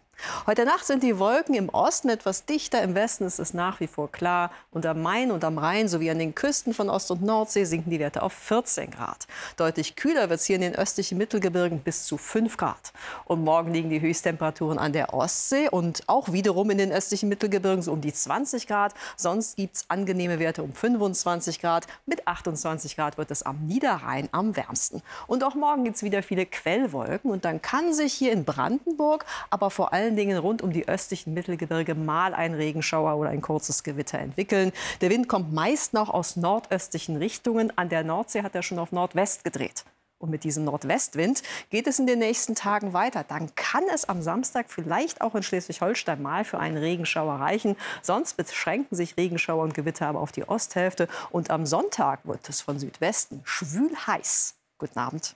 Heute 0.48 0.66
Nacht 0.66 0.86
sind 0.86 1.04
die 1.04 1.20
Wolken 1.20 1.56
im 1.56 1.70
Osten 1.70 2.10
etwas 2.10 2.46
dichter, 2.46 2.82
im 2.82 2.96
Westen 2.96 3.26
ist 3.26 3.40
es 3.40 3.54
nach 3.54 3.80
wie 3.80 3.88
vor 3.88 4.12
klar. 4.12 4.52
Und 4.72 4.86
am 4.86 5.02
Main 5.02 5.32
und 5.32 5.44
am 5.44 5.58
Rhein 5.58 5.88
sowie 5.88 6.10
an 6.10 6.20
den 6.20 6.34
Küsten 6.34 6.74
von 6.74 6.90
Ost- 6.90 7.12
und 7.12 7.22
Nordsee 7.22 7.66
sinken 7.66 7.90
die 7.90 8.00
Werte 8.00 8.24
auf 8.24 8.34
14 8.34 8.92
Grad. 8.92 9.28
Deutlich 9.58 9.96
kühler 9.96 10.30
wird 10.30 10.40
es 10.40 10.46
hier 10.46 10.56
in 10.56 10.62
den 10.62 10.76
östlichen 10.76 11.18
Mittelgebirgen 11.18 11.80
bis 11.80 12.06
zu 12.06 12.18
5 12.18 12.58
Grad. 12.58 12.94
Und 13.26 13.44
morgen 13.44 13.74
liegen 13.74 13.90
die 13.90 14.02
Höchsttemperaturen 14.02 14.80
an 14.80 14.94
der 14.94 15.14
Ostsee 15.14 15.70
und 15.70 16.04
auch 16.08 16.32
wiederum 16.32 16.70
in 16.70 16.78
den 16.78 16.92
östlichen 16.92 17.30
Mittelgebirgen 17.30 17.82
so 17.82 17.92
um 17.92 18.02
die 18.02 18.14
20 18.14 18.68
Grad. 18.68 18.94
Sonst 19.18 19.58
gibt 19.58 19.76
es 19.76 19.86
angenehme 19.90 20.40
Werte 20.40 20.64
um 20.64 20.74
25 20.74 21.60
Grad. 21.60 21.88
Mit 22.06 22.28
28 22.28 22.96
Grad 22.96 23.18
wird 23.18 23.32
es 23.32 23.44
am 23.44 23.66
Niederrhein 23.66 24.30
am 24.32 24.56
wärmsten. 24.56 25.02
Und 25.28 25.44
auch 25.44 25.56
morgen 25.56 25.84
gibt 25.84 25.98
es 25.98 26.04
wieder 26.04 26.24
viele 26.24 26.46
Quellwolken. 26.46 27.32
Und 27.32 27.46
dann 27.46 27.62
kann 27.62 27.94
sich 27.94 28.14
hier 28.14 28.32
in 28.32 28.46
Brandenburg, 28.46 29.26
aber 29.50 29.70
vor 29.70 29.94
allem 29.94 30.05
allen 30.06 30.16
Dingen 30.16 30.38
rund 30.38 30.62
um 30.62 30.72
die 30.72 30.88
östlichen 30.88 31.34
Mittelgebirge 31.34 31.96
mal 31.96 32.36
ein 32.36 32.54
Regenschauer 32.54 33.16
oder 33.18 33.32
ein 33.32 33.42
kurzes 33.42 33.84
Gewitter 33.84 34.20
entwickeln. 34.20 34.72
Der 35.02 35.10
Wind 35.10 35.28
kommt 35.28 35.52
meist 35.52 35.94
noch 35.94 36.10
aus 36.12 36.36
nordöstlichen 36.36 37.18
Richtungen. 37.18 37.76
An 37.76 37.90
der 37.90 38.04
Nordsee 38.04 38.44
hat 38.44 38.54
er 38.54 38.62
schon 38.62 38.78
auf 38.78 38.92
Nordwest 38.92 39.44
gedreht. 39.44 39.84
Und 40.20 40.30
mit 40.30 40.44
diesem 40.44 40.64
Nordwestwind 40.64 41.42
geht 41.72 41.88
es 41.88 41.98
in 41.98 42.06
den 42.06 42.20
nächsten 42.20 42.54
Tagen 42.54 42.94
weiter. 42.94 43.24
Dann 43.28 43.54
kann 43.56 43.84
es 43.94 44.08
am 44.08 44.22
Samstag 44.22 44.68
vielleicht 44.70 45.22
auch 45.22 45.34
in 45.34 45.44
Schleswig-Holstein 45.44 46.22
mal 46.22 46.46
für 46.46 46.60
einen 46.60 46.78
Regenschauer 46.78 47.34
reichen. 47.34 47.76
Sonst 48.04 48.38
beschränken 48.38 48.96
sich 48.96 49.18
Regenschauer 49.18 49.64
und 49.64 49.74
Gewitter 49.74 50.08
aber 50.08 50.20
auf 50.20 50.32
die 50.32 50.48
Osthälfte. 50.48 51.08
Und 51.32 51.50
am 51.50 51.66
Sonntag 51.66 52.26
wird 52.26 52.48
es 52.48 52.62
von 52.62 52.78
Südwesten 52.78 53.42
schwül 53.44 53.92
heiß. 54.08 54.56
Guten 54.78 55.00
Abend. 55.00 55.36